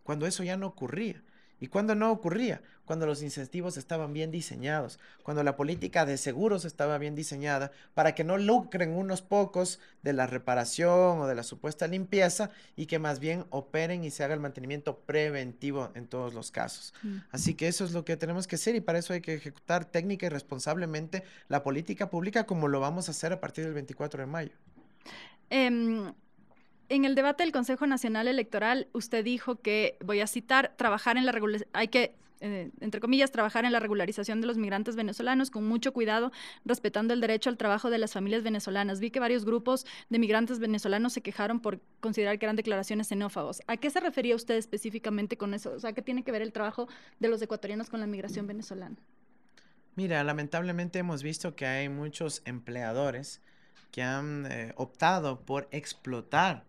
[0.04, 1.24] cuando eso ya no ocurría.
[1.60, 2.62] ¿Y cuando no ocurría?
[2.86, 8.16] Cuando los incentivos estaban bien diseñados, cuando la política de seguros estaba bien diseñada para
[8.16, 13.00] que no lucren unos pocos de la reparación o de la supuesta limpieza y que
[13.00, 16.94] más bien operen y se haga el mantenimiento preventivo en todos los casos.
[17.04, 17.18] Mm.
[17.32, 19.84] Así que eso es lo que tenemos que hacer y para eso hay que ejecutar
[19.86, 24.22] técnica y responsablemente la política pública como lo vamos a hacer a partir del 24
[24.22, 24.52] de mayo.
[25.50, 26.14] Em,
[26.90, 31.26] en el debate del Consejo Nacional Electoral, usted dijo que, voy a citar, trabajar en
[31.26, 31.34] la
[31.74, 35.92] hay que eh, entre comillas, trabajar en la regularización de los migrantes venezolanos con mucho
[35.92, 36.32] cuidado,
[36.66, 39.00] respetando el derecho al trabajo de las familias venezolanas.
[39.00, 43.62] Vi que varios grupos de migrantes venezolanos se quejaron por considerar que eran declaraciones xenófobos.
[43.68, 45.74] ¿A qué se refería usted específicamente con eso?
[45.74, 46.88] O sea, ¿qué tiene que ver el trabajo
[47.20, 48.98] de los ecuatorianos con la migración venezolana?
[49.96, 53.42] Mira, lamentablemente hemos visto que hay muchos empleadores
[53.92, 56.67] que han eh, optado por explotar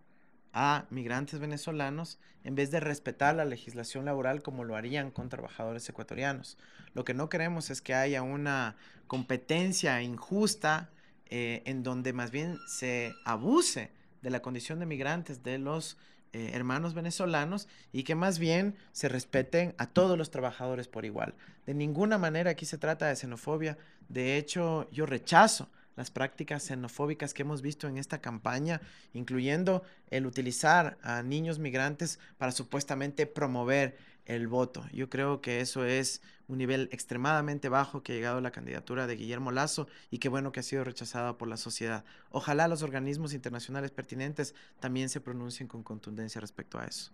[0.53, 5.87] a migrantes venezolanos en vez de respetar la legislación laboral como lo harían con trabajadores
[5.89, 6.57] ecuatorianos.
[6.93, 8.75] Lo que no queremos es que haya una
[9.07, 10.89] competencia injusta
[11.27, 13.91] eh, en donde más bien se abuse
[14.21, 15.97] de la condición de migrantes de los
[16.31, 21.35] eh, hermanos venezolanos y que más bien se respeten a todos los trabajadores por igual.
[21.65, 23.77] De ninguna manera aquí se trata de xenofobia.
[24.09, 25.69] De hecho, yo rechazo
[25.99, 28.79] las prácticas xenofóbicas que hemos visto en esta campaña,
[29.11, 34.85] incluyendo el utilizar a niños migrantes para supuestamente promover el voto.
[34.93, 39.07] Yo creo que eso es un nivel extremadamente bajo que ha llegado a la candidatura
[39.07, 42.05] de Guillermo Lazo y qué bueno que ha sido rechazada por la sociedad.
[42.31, 47.11] Ojalá los organismos internacionales pertinentes también se pronuncien con contundencia respecto a eso.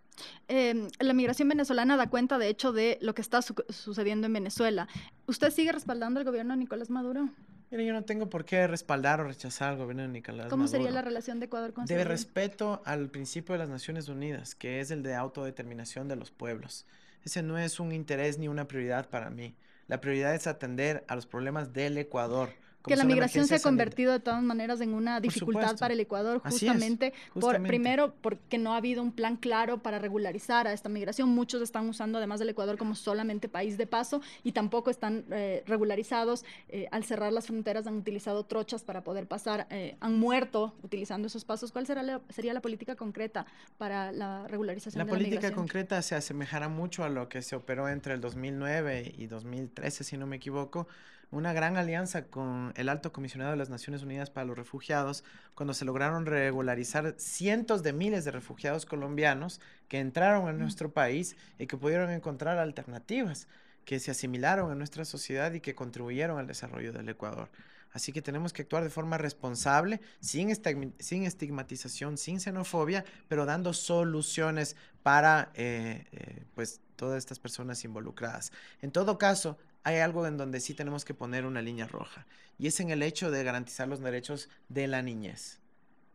[0.48, 4.88] Em, la migración venezolana da cuenta, de hecho, de lo que está sucediendo en Venezuela.
[5.26, 7.32] ¿Usted sigue respaldando al gobierno de Nicolás Maduro?
[7.76, 10.92] Mire, yo no tengo por qué respaldar o rechazar al gobierno de Nicolás ¿Cómo sería
[10.92, 14.92] la relación de Ecuador con De respeto al principio de las Naciones Unidas, que es
[14.92, 16.86] el de autodeterminación de los pueblos.
[17.26, 19.56] Ese no es un interés ni una prioridad para mí.
[19.88, 22.52] La prioridad es atender a los problemas del Ecuador
[22.86, 26.40] que la migración se ha convertido de todas maneras en una dificultad para el Ecuador,
[26.40, 31.30] justamente, por primero porque no ha habido un plan claro para regularizar a esta migración.
[31.30, 35.64] Muchos están usando además del Ecuador como solamente país de paso y tampoco están eh,
[35.66, 36.46] regularizados.
[36.70, 41.28] Eh, al cerrar las fronteras han utilizado trochas para poder pasar, eh, han muerto utilizando
[41.28, 41.72] esos pasos.
[41.72, 43.46] ¿Cuál será sería la política concreta
[43.78, 45.36] para la regularización la de la migración?
[45.36, 49.28] La política concreta se asemejará mucho a lo que se operó entre el 2009 y
[49.28, 50.88] 2013, si no me equivoco
[51.32, 55.24] una gran alianza con el Alto Comisionado de las Naciones Unidas para los Refugiados,
[55.54, 61.36] cuando se lograron regularizar cientos de miles de refugiados colombianos que entraron en nuestro país
[61.60, 63.48] y que pudieron encontrar alternativas,
[63.86, 67.50] que se asimilaron a nuestra sociedad y que contribuyeron al desarrollo del Ecuador.
[67.96, 70.54] Así que tenemos que actuar de forma responsable, sin,
[71.00, 78.52] sin estigmatización, sin xenofobia, pero dando soluciones para eh, eh, pues, todas estas personas involucradas.
[78.82, 82.26] En todo caso, hay algo en donde sí tenemos que poner una línea roja,
[82.58, 85.60] y es en el hecho de garantizar los derechos de la niñez.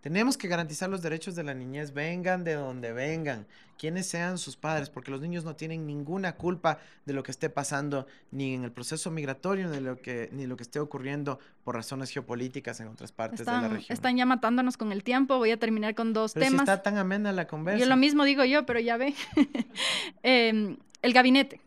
[0.00, 3.46] Tenemos que garantizar los derechos de la niñez, vengan de donde vengan,
[3.78, 7.48] quienes sean sus padres, porque los niños no tienen ninguna culpa de lo que esté
[7.48, 11.76] pasando ni en el proceso migratorio, ni lo que, ni lo que esté ocurriendo por
[11.76, 13.94] razones geopolíticas en otras partes de la región.
[13.94, 16.60] Están ya matándonos con el tiempo, voy a terminar con dos pero temas.
[16.60, 17.78] Si está tan amena la conversa.
[17.78, 19.14] Yo lo mismo digo yo, pero ya ve.
[20.22, 21.60] Em, el gabinete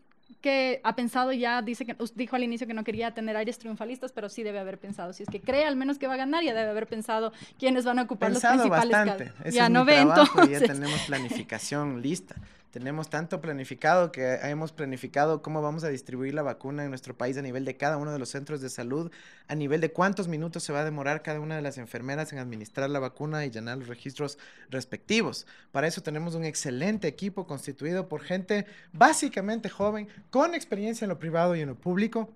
[0.44, 4.12] que ha pensado ya, dice que dijo al inicio que no quería tener aires triunfalistas,
[4.12, 5.14] pero sí debe haber pensado.
[5.14, 7.86] Si es que cree al menos que va a ganar, ya debe haber pensado quiénes
[7.86, 9.32] van a ocupar los principales bastante.
[9.50, 10.06] ya no ve,
[10.50, 12.34] Ya tenemos planificación lista.
[12.74, 17.36] Tenemos tanto planificado que hemos planificado cómo vamos a distribuir la vacuna en nuestro país
[17.36, 19.12] a nivel de cada uno de los centros de salud,
[19.46, 22.40] a nivel de cuántos minutos se va a demorar cada una de las enfermeras en
[22.40, 25.46] administrar la vacuna y llenar los registros respectivos.
[25.70, 31.20] Para eso tenemos un excelente equipo constituido por gente básicamente joven, con experiencia en lo
[31.20, 32.28] privado y en lo público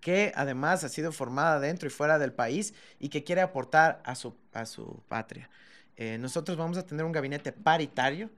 [0.00, 4.14] que además ha sido formada dentro y fuera del país y que quiere aportar a
[4.14, 5.50] su, a su patria.
[5.96, 8.30] Eh, nosotros vamos a tener un gabinete paritario,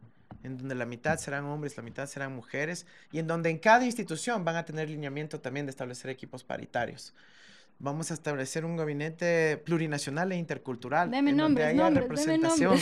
[0.43, 3.85] en donde la mitad serán hombres, la mitad serán mujeres, y en donde en cada
[3.85, 7.15] institución van a tener lineamiento también de establecer equipos paritarios.
[7.83, 12.79] Vamos a establecer un gabinete plurinacional e intercultural, en donde haya representación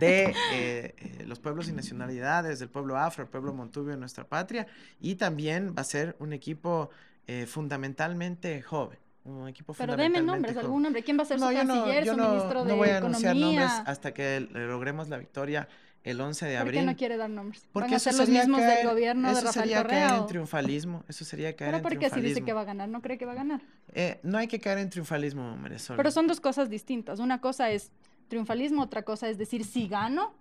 [0.00, 4.24] de eh, eh, los pueblos y nacionalidades, del pueblo afro, el pueblo montubio de nuestra
[4.24, 4.66] patria,
[5.00, 6.88] y también va a ser un equipo
[7.26, 11.02] eh, fundamentalmente joven un equipo Pero deme nombres, algún nombre.
[11.02, 12.72] ¿Quién va a ser su canciller, su ministro de Economía?
[12.72, 15.68] No voy a anunciar nombres hasta que logremos la victoria
[16.04, 16.74] el 11 de abril.
[16.74, 17.66] ¿Por qué no quiere dar nombres?
[17.72, 20.08] Porque ¿Van a ser los mismos del gobierno de Rafael sería Correa?
[20.08, 21.04] caer en triunfalismo.
[21.08, 22.88] Eso sería caer ¿Pero en por qué si dice que va a ganar?
[22.88, 23.60] ¿No cree que va a ganar?
[23.92, 25.96] Eh, no hay que caer en triunfalismo, Marisol.
[25.96, 27.18] Pero son dos cosas distintas.
[27.18, 27.90] Una cosa es
[28.28, 30.34] triunfalismo, otra cosa es decir, si gano,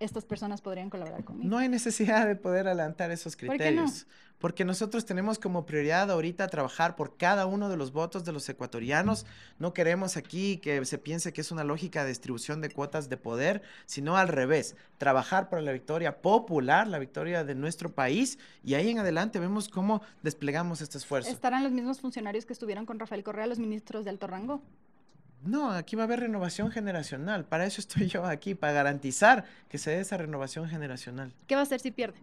[0.00, 1.48] estas personas podrían colaborar conmigo.
[1.48, 4.06] No hay necesidad de poder adelantar esos criterios.
[4.38, 8.46] Porque nosotros tenemos como prioridad ahorita trabajar por cada uno de los votos de los
[8.48, 9.24] ecuatorianos.
[9.58, 13.16] No queremos aquí que se piense que es una lógica de distribución de cuotas de
[13.16, 18.38] poder, sino al revés, trabajar por la victoria popular, la victoria de nuestro país.
[18.62, 21.30] Y ahí en adelante vemos cómo desplegamos este esfuerzo.
[21.30, 24.62] ¿Estarán los mismos funcionarios que estuvieron con Rafael Correa, los ministros de alto rango?
[25.44, 27.44] No, aquí va a haber renovación generacional.
[27.44, 31.32] Para eso estoy yo aquí, para garantizar que se dé esa renovación generacional.
[31.46, 32.18] ¿Qué va a hacer si pierde?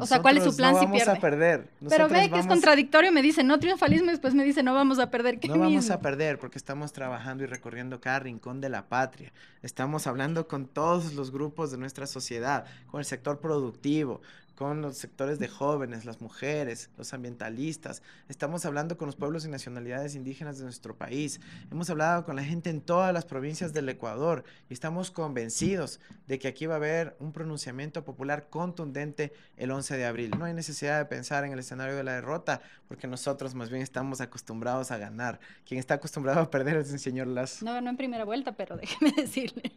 [0.00, 1.06] o sea, ¿cuál es su plan no si pierde?
[1.06, 1.68] vamos a perder.
[1.88, 4.98] Pero ve que es contradictorio, me dice no triunfalismo y después me dice no vamos
[4.98, 5.38] a perder.
[5.48, 9.32] no vamos a perder porque estamos trabajando y recorriendo cada rincón de la patria.
[9.62, 14.20] Estamos hablando con todos los grupos de nuestra sociedad, con el sector productivo,
[14.58, 18.02] con los sectores de jóvenes, las mujeres, los ambientalistas.
[18.28, 21.40] Estamos hablando con los pueblos y nacionalidades indígenas de nuestro país.
[21.70, 26.40] Hemos hablado con la gente en todas las provincias del Ecuador y estamos convencidos de
[26.40, 30.34] que aquí va a haber un pronunciamiento popular contundente el 11 de abril.
[30.36, 33.82] No hay necesidad de pensar en el escenario de la derrota porque nosotros más bien
[33.82, 35.38] estamos acostumbrados a ganar.
[35.66, 37.64] Quien está acostumbrado a perder es el señor Lazo.
[37.64, 39.70] No ganó en primera vuelta, pero déjeme decirle.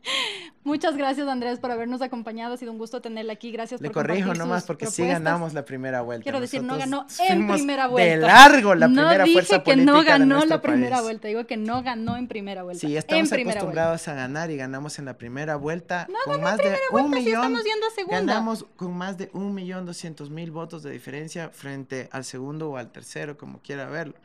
[0.64, 2.56] Muchas gracias Andrés por habernos acompañado.
[2.56, 3.52] Ha sido un gusto tenerla aquí.
[3.52, 6.24] Gracias Le por corrijo nomás porque sí ganamos la primera vuelta.
[6.24, 8.10] Quiero decir, no ganó en primera vuelta.
[8.10, 9.86] De largo la primera no fuerza política.
[9.86, 12.88] No dije que no ganó la primera vuelta, digo que no ganó en primera vuelta.
[12.88, 16.76] Sí, estamos acostumbrados a ganar y ganamos en la primera vuelta no, con más de
[16.92, 17.24] un millón.
[17.24, 18.20] Sí estamos yendo a segunda.
[18.20, 22.78] Ganamos con más de un millón doscientos mil votos de diferencia frente al segundo o
[22.78, 24.16] al tercero, como quiera verlo.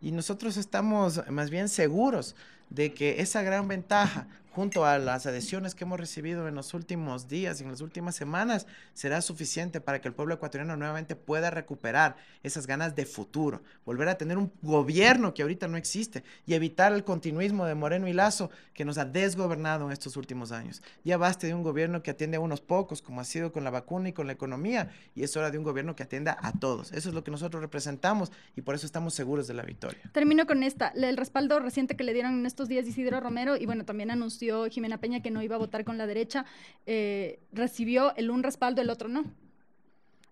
[0.00, 2.36] Y nosotros estamos más bien seguros
[2.70, 4.26] de que esa gran ventaja
[4.58, 8.16] junto a las adhesiones que hemos recibido en los últimos días y en las últimas
[8.16, 13.62] semanas, será suficiente para que el pueblo ecuatoriano nuevamente pueda recuperar esas ganas de futuro,
[13.84, 18.08] volver a tener un gobierno que ahorita no existe y evitar el continuismo de Moreno
[18.08, 20.82] y Lazo que nos ha desgobernado en estos últimos años.
[21.04, 23.70] Ya basta de un gobierno que atiende a unos pocos, como ha sido con la
[23.70, 26.90] vacuna y con la economía, y es hora de un gobierno que atienda a todos.
[26.90, 30.00] Eso es lo que nosotros representamos y por eso estamos seguros de la victoria.
[30.10, 33.64] Termino con esta, el respaldo reciente que le dieron en estos días Isidro Romero y
[33.64, 36.44] bueno, también anunció Jimena Peña que no iba a votar con la derecha,
[36.86, 39.24] eh, recibió el un respaldo, el otro no.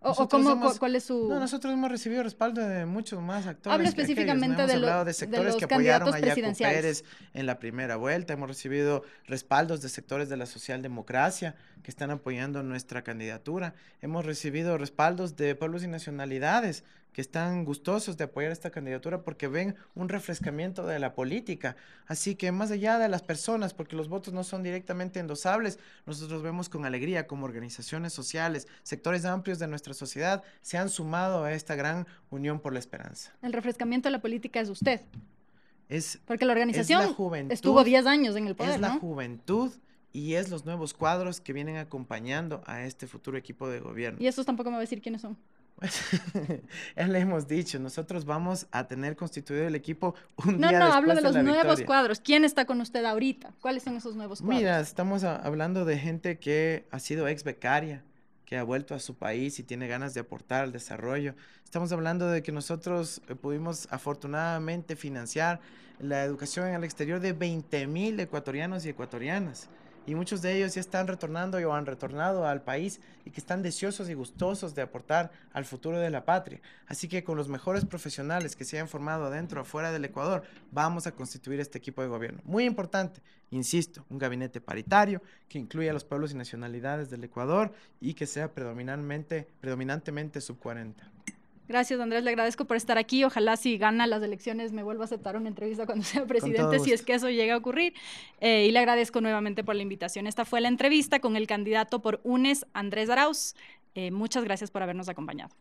[0.01, 1.29] ¿O, cómo, cuál es su...?
[1.29, 3.75] No, nosotros hemos recibido respaldo de muchos más actores.
[3.75, 6.19] Hablo específicamente de, lo, de sectores que apoyaron a
[6.59, 7.03] Pérez
[7.35, 8.35] en la primera vuelta.
[8.35, 13.75] Hemos recibido respaldos de sectores de la socialdemocracia que están apoyando nuestra candidatura.
[14.01, 16.85] Hemos recibido respaldos de pueblos y nacionalidades
[17.17, 21.75] que están gustosos de apoyar esta candidatura porque ven un refrescamiento de la política.
[22.07, 26.43] Así que más allá de las personas, porque los votos no son directamente endosables, nosotros
[26.43, 31.55] vemos con alegría como organizaciones sociales, sectores amplios de nuestra sociedad se han sumado a
[31.55, 33.35] esta gran unión por la esperanza.
[33.41, 35.01] El refrescamiento de la política es usted.
[35.89, 37.17] Es, porque la organización
[37.49, 38.75] estuvo 10 años en el poder.
[38.75, 39.73] Es la juventud
[40.12, 44.19] y es los nuevos cuadros que vienen acompañando a este futuro equipo de gobierno.
[44.21, 45.39] Y estos tampoco me va a decir quiénes son.
[46.97, 50.14] ya le hemos dicho, nosotros vamos a tener constituido el equipo
[50.45, 52.20] un no, día No, no, hablo de los nuevos cuadros.
[52.20, 53.53] ¿Quién está con usted ahorita?
[53.61, 54.59] ¿Cuáles son esos nuevos cuadros?
[54.59, 58.03] Mira, estamos hablando de gente que ha sido ex becaria,
[58.47, 61.35] que ha vuelto a su país y tiene ganas de aportar al desarrollo.
[61.64, 65.61] Estamos hablando de que nosotros eh, pudimos afortunadamente financiar
[65.99, 69.68] la educación en el exterior de 20 mil ecuatorianos y ecuatorianas
[70.07, 73.62] y muchos de ellos ya están retornando o han retornado al país y que están
[73.62, 76.61] deseosos y gustosos de aportar al futuro de la patria.
[76.86, 80.44] Así que con los mejores profesionales que se hayan formado dentro o fuera del Ecuador,
[80.70, 82.40] vamos a constituir este equipo de gobierno.
[82.44, 87.72] Muy importante, insisto, un gabinete paritario que incluya a los pueblos y nacionalidades del Ecuador
[88.00, 91.16] y que sea predominantemente, predominantemente sub 40.
[91.69, 92.23] Gracias, Andrés.
[92.23, 93.25] Le agradezco por estar aquí.
[93.25, 96.93] Ojalá si gana las elecciones me vuelva a aceptar una entrevista cuando sea presidente, si
[96.93, 97.95] es que eso llega a ocurrir.
[98.41, 100.27] Eh, y le agradezco nuevamente por la invitación.
[100.27, 103.55] Esta fue la entrevista con el candidato por UNES, Andrés Arauz.
[103.95, 105.55] Eh, muchas gracias por habernos acompañado.